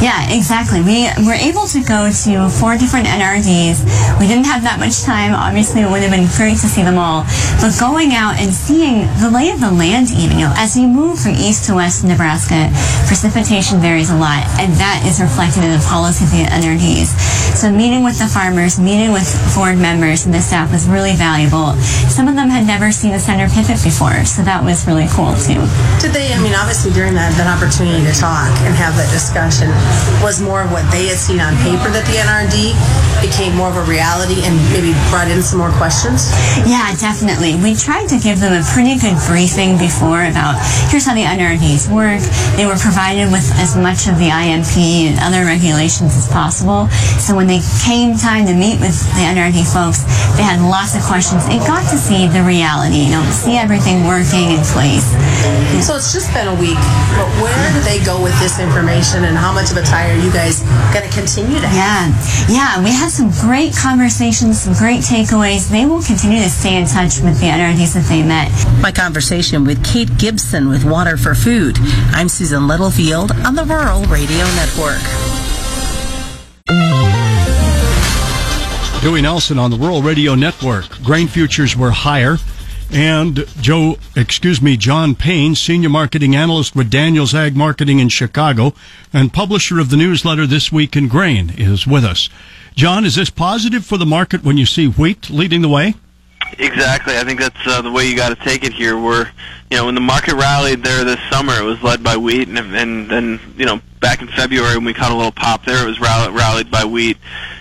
Yeah, 0.00 0.30
exactly. 0.30 0.80
We 0.80 1.10
were 1.26 1.36
able 1.36 1.66
to 1.74 1.80
go 1.82 2.08
to 2.08 2.32
four 2.48 2.78
different 2.78 3.10
NRDs. 3.10 3.82
We 4.16 4.30
didn't 4.30 4.46
have 4.46 4.62
that 4.62 4.78
much 4.78 5.02
time. 5.02 5.34
Obviously, 5.34 5.82
it 5.82 5.90
would 5.90 6.00
have 6.06 6.14
been 6.14 6.30
great 6.38 6.56
to 6.62 6.68
see 6.70 6.86
them 6.86 6.96
all. 6.96 7.26
But 7.60 7.74
going 7.80 8.14
out 8.14 8.38
and 8.38 8.54
seeing 8.54 9.10
the 9.18 9.28
lay 9.28 9.50
of 9.50 9.57
the 9.60 9.70
land, 9.70 10.10
even, 10.14 10.38
you 10.38 10.46
know, 10.46 10.54
as 10.56 10.76
you 10.76 10.86
move 10.86 11.18
from 11.18 11.34
east 11.34 11.66
to 11.66 11.74
west 11.74 12.02
in 12.02 12.08
Nebraska, 12.08 12.70
precipitation 13.06 13.80
varies 13.80 14.10
a 14.10 14.16
lot, 14.16 14.46
and 14.62 14.72
that 14.78 15.02
is 15.06 15.20
reflected 15.20 15.64
in 15.64 15.72
the 15.74 15.84
policy 15.86 16.24
of 16.24 16.30
the 16.30 16.44
NRDs. 16.46 17.10
So 17.58 17.70
meeting 17.72 18.04
with 18.04 18.18
the 18.18 18.26
farmers, 18.26 18.78
meeting 18.78 19.10
with 19.10 19.26
board 19.54 19.78
members 19.78 20.26
and 20.26 20.34
the 20.34 20.40
staff 20.40 20.70
was 20.70 20.86
really 20.86 21.18
valuable. 21.18 21.74
Some 22.06 22.28
of 22.28 22.36
them 22.36 22.48
had 22.48 22.66
never 22.66 22.92
seen 22.92 23.14
a 23.14 23.20
center 23.20 23.50
pivot 23.50 23.82
before, 23.82 24.24
so 24.24 24.42
that 24.46 24.62
was 24.62 24.86
really 24.86 25.10
cool 25.10 25.34
too. 25.34 25.58
Did 25.98 26.14
they, 26.14 26.30
I 26.30 26.38
mean, 26.38 26.54
obviously 26.54 26.94
during 26.94 27.14
that, 27.18 27.34
that 27.34 27.50
opportunity 27.50 28.04
to 28.06 28.14
talk 28.14 28.52
and 28.62 28.74
have 28.78 28.94
that 28.94 29.10
discussion 29.10 29.72
was 30.22 30.38
more 30.38 30.62
of 30.62 30.70
what 30.70 30.86
they 30.94 31.10
had 31.10 31.18
seen 31.18 31.42
on 31.42 31.58
paper 31.66 31.90
that 31.90 32.06
the 32.06 32.16
NRD 32.22 32.76
became 33.20 33.54
more 33.58 33.68
of 33.68 33.76
a 33.76 33.86
reality 33.90 34.38
and 34.46 34.54
maybe 34.70 34.94
brought 35.10 35.26
in 35.26 35.42
some 35.42 35.58
more 35.58 35.74
questions? 35.74 36.30
Yeah, 36.62 36.94
definitely. 36.98 37.58
We 37.58 37.74
tried 37.74 38.06
to 38.14 38.18
give 38.18 38.38
them 38.38 38.54
a 38.54 38.62
pretty 38.62 38.94
good 38.98 39.18
briefing 39.48 39.78
before 39.78 40.28
about 40.28 40.60
here's 40.92 41.08
how 41.08 41.14
the 41.16 41.24
NRDs 41.24 41.88
work. 41.88 42.20
They 42.56 42.68
were 42.68 42.76
provided 42.76 43.32
with 43.32 43.48
as 43.56 43.76
much 43.76 44.04
of 44.04 44.20
the 44.20 44.28
IMP 44.28 44.76
and 45.08 45.16
other 45.24 45.48
regulations 45.48 46.12
as 46.16 46.28
possible. 46.28 46.88
So 47.16 47.32
when 47.32 47.46
they 47.46 47.64
came 47.80 48.12
time 48.16 48.44
to 48.44 48.52
meet 48.52 48.76
with 48.76 48.92
the 49.16 49.24
NRD 49.24 49.64
folks, 49.64 50.04
they 50.36 50.44
had 50.44 50.60
lots 50.60 50.92
of 50.92 51.02
questions 51.02 51.48
and 51.48 51.60
got 51.64 51.80
to 51.88 51.96
see 51.96 52.28
the 52.28 52.44
reality, 52.44 53.08
you 53.08 53.16
know, 53.16 53.24
see 53.32 53.56
everything 53.56 54.04
working 54.04 54.52
in 54.52 54.60
place. 54.68 55.08
So 55.80 55.96
it's 55.96 56.12
just 56.12 56.28
been 56.36 56.48
a 56.48 56.58
week, 56.60 56.80
but 57.16 57.28
where 57.40 57.72
do 57.72 57.80
they 57.88 58.04
go 58.04 58.20
with 58.20 58.36
this 58.44 58.60
information 58.60 59.24
and 59.24 59.32
how 59.32 59.52
much 59.56 59.72
of 59.72 59.80
a 59.80 59.84
tie 59.86 60.12
are 60.12 60.20
you 60.20 60.28
guys 60.28 60.60
going 60.92 61.08
to 61.08 61.14
continue 61.16 61.56
to 61.56 61.68
have? 61.68 61.72
Yeah, 61.72 62.04
yeah, 62.52 62.84
we 62.84 62.92
had 62.92 63.08
some 63.08 63.32
great 63.40 63.72
conversations, 63.72 64.60
some 64.60 64.76
great 64.76 65.00
takeaways. 65.00 65.70
They 65.72 65.86
will 65.86 66.02
continue 66.02 66.42
to 66.44 66.50
stay 66.50 66.76
in 66.76 66.84
touch 66.84 67.24
with 67.24 67.40
the 67.40 67.48
NRDs 67.48 67.94
that 67.96 68.04
they 68.12 68.20
met. 68.20 68.52
My 68.82 68.92
conversation 68.92 69.37
with 69.38 69.84
Kate 69.84 70.18
Gibson 70.18 70.68
with 70.68 70.84
Water 70.84 71.16
for 71.16 71.32
Food. 71.32 71.76
I'm 72.10 72.28
Susan 72.28 72.66
Littlefield 72.66 73.30
on 73.46 73.54
the 73.54 73.62
Rural 73.62 74.02
Radio 74.06 74.44
Network. 74.56 74.98
Dewey 79.00 79.22
Nelson 79.22 79.56
on 79.60 79.70
the 79.70 79.76
Rural 79.78 80.02
Radio 80.02 80.34
Network. 80.34 80.90
Grain 81.04 81.28
futures 81.28 81.76
were 81.76 81.92
higher. 81.92 82.38
And 82.90 83.46
Joe, 83.60 83.98
excuse 84.16 84.60
me, 84.60 84.76
John 84.76 85.14
Payne, 85.14 85.54
senior 85.54 85.88
marketing 85.88 86.34
analyst 86.34 86.74
with 86.74 86.90
Daniels 86.90 87.32
Ag 87.32 87.54
Marketing 87.54 88.00
in 88.00 88.08
Chicago 88.08 88.74
and 89.12 89.32
publisher 89.32 89.78
of 89.78 89.90
the 89.90 89.96
newsletter 89.96 90.48
This 90.48 90.72
Week 90.72 90.96
in 90.96 91.06
Grain, 91.06 91.54
is 91.56 91.86
with 91.86 92.04
us. 92.04 92.28
John, 92.74 93.04
is 93.04 93.14
this 93.14 93.30
positive 93.30 93.86
for 93.86 93.98
the 93.98 94.04
market 94.04 94.42
when 94.42 94.56
you 94.56 94.66
see 94.66 94.88
wheat 94.88 95.30
leading 95.30 95.62
the 95.62 95.68
way? 95.68 95.94
Exactly. 96.58 97.16
I 97.16 97.24
think 97.24 97.40
that's 97.40 97.66
uh, 97.66 97.82
the 97.82 97.90
way 97.90 98.08
you 98.08 98.16
got 98.16 98.30
to 98.30 98.44
take 98.44 98.64
it 98.64 98.72
here. 98.72 98.98
Where 98.98 99.32
you 99.70 99.76
know 99.76 99.86
when 99.86 99.94
the 99.94 100.00
market 100.00 100.34
rallied 100.34 100.82
there 100.82 101.04
this 101.04 101.20
summer, 101.30 101.52
it 101.52 101.64
was 101.64 101.82
led 101.82 102.02
by 102.02 102.16
wheat, 102.16 102.48
and 102.48 102.58
and 102.58 103.10
then 103.10 103.40
you 103.56 103.66
know 103.66 103.80
back 104.00 104.22
in 104.22 104.28
February 104.28 104.74
when 104.76 104.84
we 104.84 104.94
caught 104.94 105.12
a 105.12 105.16
little 105.16 105.32
pop 105.32 105.64
there, 105.64 105.82
it 105.84 105.86
was 105.86 106.00
rallied, 106.00 106.34
rallied 106.34 106.70
by 106.70 106.84
wheat. 106.84 107.18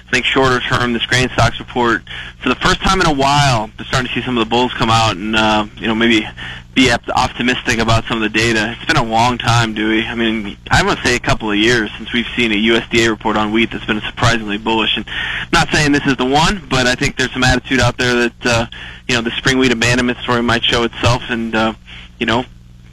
I 0.08 0.12
think 0.12 0.26
shorter 0.26 0.60
term, 0.62 0.93
this 0.93 1.06
grain 1.06 1.30
stocks 1.30 1.60
report 1.60 2.04
for 2.39 2.50
the 2.50 2.56
first 2.56 2.80
time 2.80 3.02
in 3.02 3.08
a 3.08 3.13
while, 3.13 3.70
they're 3.76 3.86
starting 3.86 4.08
to 4.08 4.13
see 4.13 4.26
some 4.26 4.38
of 4.38 4.46
the 4.46 4.50
bulls 4.50 4.74
come 4.74 4.89
out 4.89 5.17
and 5.17 5.36
uh, 5.36 5.67
you 5.76 5.88
know 5.88 5.96
maybe 5.96 6.26
be 6.74 6.91
optimistic 6.91 7.80
about 7.80 8.06
some 8.06 8.22
of 8.22 8.32
the 8.32 8.38
data. 8.38 8.76
It's 8.78 8.86
been 8.86 8.98
a 8.98 9.04
long 9.04 9.38
time, 9.38 9.74
Dewey. 9.74 10.06
I 10.06 10.15
mean, 10.15 10.56
I 10.70 10.84
want 10.84 11.00
to 11.00 11.04
say 11.04 11.15
a 11.15 11.20
couple 11.20 11.50
of 11.50 11.58
years 11.58 11.91
since 11.98 12.13
we've 12.13 12.28
seen 12.36 12.52
a 12.52 12.56
USDA 12.56 13.10
report 13.10 13.36
on 13.36 13.52
wheat 13.52 13.72
that's 13.72 13.86
been 13.86 14.00
surprisingly 14.02 14.58
bullish. 14.58 14.96
And 14.96 15.06
I'm 15.08 15.50
not 15.52 15.70
saying 15.70 15.91
this 15.91 16.06
is 16.06 16.15
the 16.17 16.26
one, 16.26 16.62
but 16.70 16.86
I 16.86 16.93
think 16.96 17.17
there's 17.17 17.34
some 17.34 17.43
attitude 17.43 17.80
out 17.80 17.98
there 17.98 18.30
that 18.30 18.46
uh, 18.46 18.67
you 19.10 19.15
know 19.15 19.22
the 19.22 19.32
spring 19.32 19.58
wheat 19.58 19.72
abandonment 19.72 20.20
story 20.20 20.41
might 20.41 20.63
show 20.63 20.84
itself, 20.84 21.24
and 21.30 21.54
uh, 21.54 21.74
you 22.20 22.28
know 22.28 22.46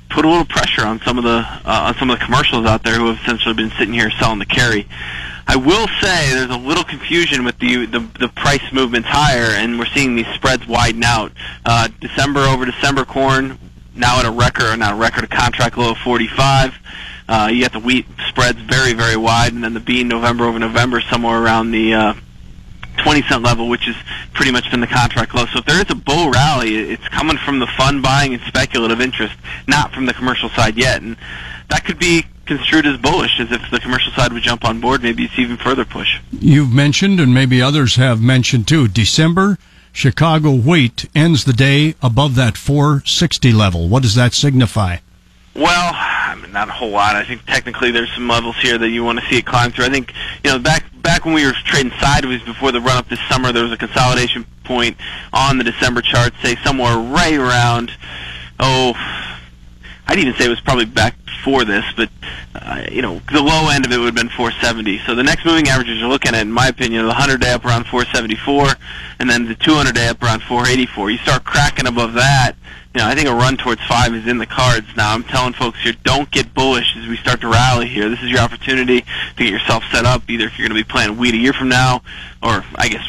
put 0.09 0.24
a 0.24 0.29
little 0.29 0.46
pressure 0.46 0.87
on 0.87 1.00
some 1.03 1.18
of 1.18 1.24
the 1.24 1.46
uh, 1.46 1.61
on 1.64 1.94
some 1.96 2.09
of 2.09 2.18
the 2.18 2.24
commercials 2.24 2.66
out 2.66 2.83
there 2.85 2.94
who 2.94 3.07
have 3.07 3.20
essentially 3.22 3.55
been 3.55 3.70
sitting 3.72 3.94
here 3.94 4.11
selling 4.18 4.38
the 4.38 4.46
carry. 4.46 4.88
I 5.46 5.57
will 5.57 5.87
say 6.00 6.35
there's 6.35 6.50
a 6.50 6.59
little 6.59 6.85
confusion 6.85 7.44
with 7.44 7.59
the 7.59 7.87
the, 7.87 8.00
the 8.18 8.28
price 8.28 8.72
movements 8.72 9.09
higher, 9.09 9.50
and 9.57 9.78
we're 9.78 9.87
seeing 9.87 10.16
these 10.16 10.26
spreads 10.35 10.66
widen 10.66 11.04
out. 11.04 11.33
Uh, 11.64 11.88
December 12.00 12.40
over 12.40 12.64
December 12.64 13.04
corn 13.04 13.59
now 13.94 14.18
at 14.18 14.24
a 14.24 14.30
record, 14.30 14.64
or 14.64 14.76
not 14.76 14.94
a 14.94 14.96
record, 14.96 15.24
a 15.24 15.28
contract 15.28 15.76
low 15.76 15.92
of 15.92 15.98
45. 15.98 16.74
Uh, 17.26 17.48
you 17.52 17.62
got 17.62 17.72
the 17.72 17.80
wheat 17.80 18.07
spreads 18.28 18.59
very 18.61 18.94
very 18.94 19.16
wide, 19.16 19.52
and 19.52 19.62
then 19.62 19.74
the 19.74 19.80
bean 19.80 20.09
November 20.09 20.44
over 20.44 20.59
November 20.59 21.00
somewhere 21.00 21.42
around 21.42 21.70
the 21.70 21.94
uh, 21.94 22.14
20 22.98 23.22
cent 23.22 23.42
level, 23.42 23.68
which 23.68 23.88
is 23.88 23.96
pretty 24.33 24.50
much 24.50 24.70
been 24.70 24.80
the 24.80 24.87
contract 24.87 25.35
low. 25.35 25.46
So 25.46 25.59
if 25.59 25.66
there 25.66 25.80
is 25.80 25.90
a 25.90 25.94
bull 25.94 26.31
rally, 26.31 26.77
it's 26.77 27.06
coming 27.08 27.37
from 27.37 27.58
the 27.58 27.66
fund 27.66 28.02
buying 28.02 28.35
and 28.35 28.42
speculative 28.42 29.00
interest, 29.00 29.35
not 29.66 29.92
from 29.92 30.06
the 30.06 30.14
commercial 30.14 30.48
side 30.50 30.77
yet. 30.77 31.02
And 31.02 31.16
that 31.68 31.85
could 31.85 31.98
be 31.98 32.25
construed 32.46 32.86
as 32.86 32.98
bullish, 32.98 33.40
as 33.40 33.50
if 33.50 33.70
the 33.70 33.80
commercial 33.80 34.12
side 34.12 34.32
would 34.32 34.42
jump 34.42 34.64
on 34.64 34.80
board. 34.80 35.02
Maybe 35.02 35.24
it's 35.24 35.38
even 35.38 35.56
further 35.56 35.84
push. 35.84 36.20
You've 36.32 36.72
mentioned, 36.72 37.20
and 37.20 37.32
maybe 37.32 37.62
others 37.62 37.96
have 37.96 38.20
mentioned 38.20 38.68
too, 38.68 38.88
December 38.88 39.58
Chicago 39.94 40.50
wheat 40.50 41.08
ends 41.14 41.44
the 41.44 41.52
day 41.52 41.94
above 42.02 42.34
that 42.34 42.58
460 42.58 43.52
level. 43.52 43.88
What 43.88 44.02
does 44.02 44.16
that 44.16 44.34
signify? 44.34 44.98
Well, 45.54 45.92
I 45.94 46.34
mean, 46.34 46.50
not 46.50 46.68
a 46.68 46.72
whole 46.72 46.90
lot. 46.90 47.14
I 47.14 47.24
think 47.24 47.46
technically 47.46 47.92
there's 47.92 48.12
some 48.12 48.26
levels 48.26 48.56
here 48.56 48.76
that 48.76 48.88
you 48.88 49.04
want 49.04 49.20
to 49.20 49.26
see 49.26 49.38
it 49.38 49.46
climb 49.46 49.70
through. 49.70 49.84
I 49.84 49.90
think 49.90 50.12
you 50.42 50.50
know 50.50 50.58
back 50.58 50.84
back 51.00 51.24
when 51.24 51.32
we 51.32 51.46
were 51.46 51.52
trading 51.64 51.92
sideways 52.00 52.42
before 52.42 52.72
the 52.72 52.80
run 52.80 52.96
up 52.96 53.08
this 53.08 53.20
summer, 53.30 53.52
there 53.52 53.62
was 53.62 53.70
a 53.70 53.76
consolidation 53.76 54.44
point 54.64 54.96
on 55.32 55.58
the 55.58 55.64
December 55.64 56.02
chart, 56.02 56.34
say 56.42 56.56
somewhere 56.64 56.98
right 56.98 57.34
around 57.34 57.92
oh 58.58 58.94
I'd 60.07 60.19
even 60.19 60.35
say 60.35 60.46
it 60.46 60.48
was 60.48 60.61
probably 60.61 60.85
back 60.85 61.17
before 61.25 61.65
this, 61.65 61.85
but 61.96 62.11
uh, 62.55 62.85
you 62.90 63.02
know 63.02 63.21
the 63.33 63.42
low 63.42 63.69
end 63.71 63.87
of 63.87 63.92
it 63.92 63.98
would 63.98 64.07
have 64.07 64.15
been 64.15 64.29
470. 64.29 65.00
So 65.07 65.15
the 65.15 65.23
next 65.23 65.44
moving 65.44 65.69
averages 65.69 65.98
you're 65.98 66.09
looking 66.09 66.35
at, 66.35 66.42
in 66.42 66.52
my 66.52 66.69
opinion, 66.69 67.02
the 67.02 67.09
100 67.09 67.40
day 67.40 67.52
up 67.52 67.65
around 67.65 67.87
474, 67.87 68.69
and 69.19 69.29
then 69.29 69.46
the 69.46 69.55
200 69.55 69.94
day 69.94 70.09
up 70.09 70.23
around 70.23 70.42
484. 70.42 71.11
You 71.11 71.19
start 71.19 71.44
cracking 71.44 71.87
above 71.87 72.15
that, 72.15 72.55
you 72.94 73.00
know 73.00 73.09
I 73.09 73.15
think 73.15 73.29
a 73.29 73.35
run 73.35 73.57
towards 73.57 73.83
five 73.87 74.15
is 74.15 74.27
in 74.27 74.38
the 74.38 74.46
cards. 74.46 74.87
Now 74.96 75.13
I'm 75.13 75.25
telling 75.25 75.52
folks 75.52 75.83
here, 75.83 75.94
don't 76.05 76.31
get 76.31 76.55
bullish 76.55 76.96
as 76.96 77.07
we 77.09 77.17
start 77.17 77.40
to 77.40 77.48
rally 77.48 77.88
here. 77.88 78.09
This 78.09 78.23
is 78.23 78.31
your 78.31 78.40
opportunity 78.40 79.00
to 79.00 79.07
get 79.37 79.50
yourself 79.50 79.85
set 79.90 80.05
up, 80.05 80.29
either 80.29 80.46
if 80.46 80.59
you're 80.59 80.69
going 80.69 80.79
to 80.79 80.85
be 80.85 80.88
planting 80.88 81.19
wheat 81.19 81.35
a 81.35 81.38
year 81.38 81.52
from 81.52 81.69
now, 81.69 82.02
or 82.42 82.65
I 82.77 82.88
guess 82.88 83.05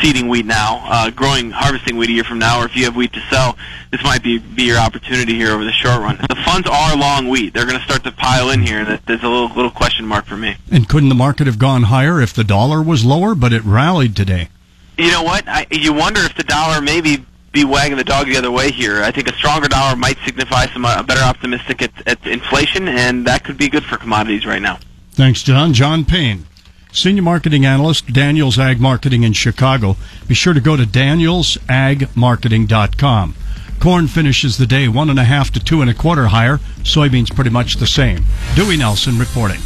seeding 0.00 0.28
wheat 0.28 0.46
now, 0.46 0.82
uh, 0.84 1.10
growing, 1.10 1.50
harvesting 1.50 1.96
wheat 1.96 2.10
a 2.10 2.12
year 2.12 2.24
from 2.24 2.38
now, 2.38 2.60
or 2.60 2.66
if 2.66 2.76
you 2.76 2.84
have 2.84 2.96
wheat 2.96 3.12
to 3.12 3.20
sell, 3.30 3.56
this 3.90 4.02
might 4.02 4.22
be 4.22 4.38
be 4.38 4.64
your 4.64 4.78
opportunity 4.78 5.34
here 5.34 5.50
over 5.50 5.64
the 5.64 5.72
short 5.72 6.00
run. 6.00 6.16
The 6.16 6.36
funds 6.44 6.68
are 6.68 6.96
long 6.96 7.28
wheat; 7.28 7.54
they're 7.54 7.66
going 7.66 7.78
to 7.78 7.84
start 7.84 8.04
to 8.04 8.12
pile 8.12 8.50
in 8.50 8.62
here. 8.62 8.84
That 8.84 9.06
there's 9.06 9.22
a 9.22 9.28
little 9.28 9.48
little 9.48 9.70
question 9.70 10.06
mark 10.06 10.26
for 10.26 10.36
me. 10.36 10.56
And 10.70 10.88
couldn't 10.88 11.08
the 11.08 11.14
market 11.14 11.46
have 11.46 11.58
gone 11.58 11.84
higher 11.84 12.20
if 12.20 12.32
the 12.32 12.44
dollar 12.44 12.82
was 12.82 13.04
lower, 13.04 13.34
but 13.34 13.52
it 13.52 13.64
rallied 13.64 14.16
today? 14.16 14.48
You 14.96 15.10
know 15.10 15.22
what? 15.22 15.46
I, 15.46 15.66
you 15.70 15.92
wonder 15.92 16.20
if 16.20 16.34
the 16.34 16.42
dollar 16.42 16.80
maybe 16.80 17.24
be 17.52 17.64
wagging 17.64 17.96
the 17.96 18.04
dog 18.04 18.26
the 18.26 18.36
other 18.36 18.50
way 18.50 18.70
here. 18.70 19.02
I 19.02 19.10
think 19.10 19.28
a 19.28 19.34
stronger 19.34 19.68
dollar 19.68 19.96
might 19.96 20.18
signify 20.24 20.66
some 20.66 20.84
uh, 20.84 21.02
better 21.02 21.22
optimistic 21.22 21.82
at, 21.82 21.92
at 22.06 22.26
inflation, 22.26 22.88
and 22.88 23.26
that 23.26 23.44
could 23.44 23.56
be 23.56 23.68
good 23.68 23.84
for 23.84 23.96
commodities 23.96 24.44
right 24.44 24.60
now. 24.60 24.78
Thanks, 25.12 25.42
John. 25.42 25.72
John 25.72 26.04
Payne. 26.04 26.46
Senior 26.92 27.22
Marketing 27.22 27.64
Analyst, 27.66 28.12
Daniels 28.12 28.58
Ag 28.58 28.80
Marketing 28.80 29.22
in 29.22 29.32
Chicago. 29.32 29.96
Be 30.26 30.34
sure 30.34 30.54
to 30.54 30.60
go 30.60 30.76
to 30.76 30.82
danielsagmarketing.com. 30.84 33.34
Corn 33.78 34.08
finishes 34.08 34.58
the 34.58 34.66
day 34.66 34.88
one 34.88 35.08
and 35.08 35.18
a 35.18 35.24
half 35.24 35.50
to 35.52 35.60
two 35.60 35.80
and 35.80 35.90
a 35.90 35.94
quarter 35.94 36.26
higher. 36.28 36.58
Soybeans 36.82 37.34
pretty 37.34 37.50
much 37.50 37.76
the 37.76 37.86
same. 37.86 38.24
Dewey 38.56 38.76
Nelson 38.76 39.18
reporting. 39.18 39.60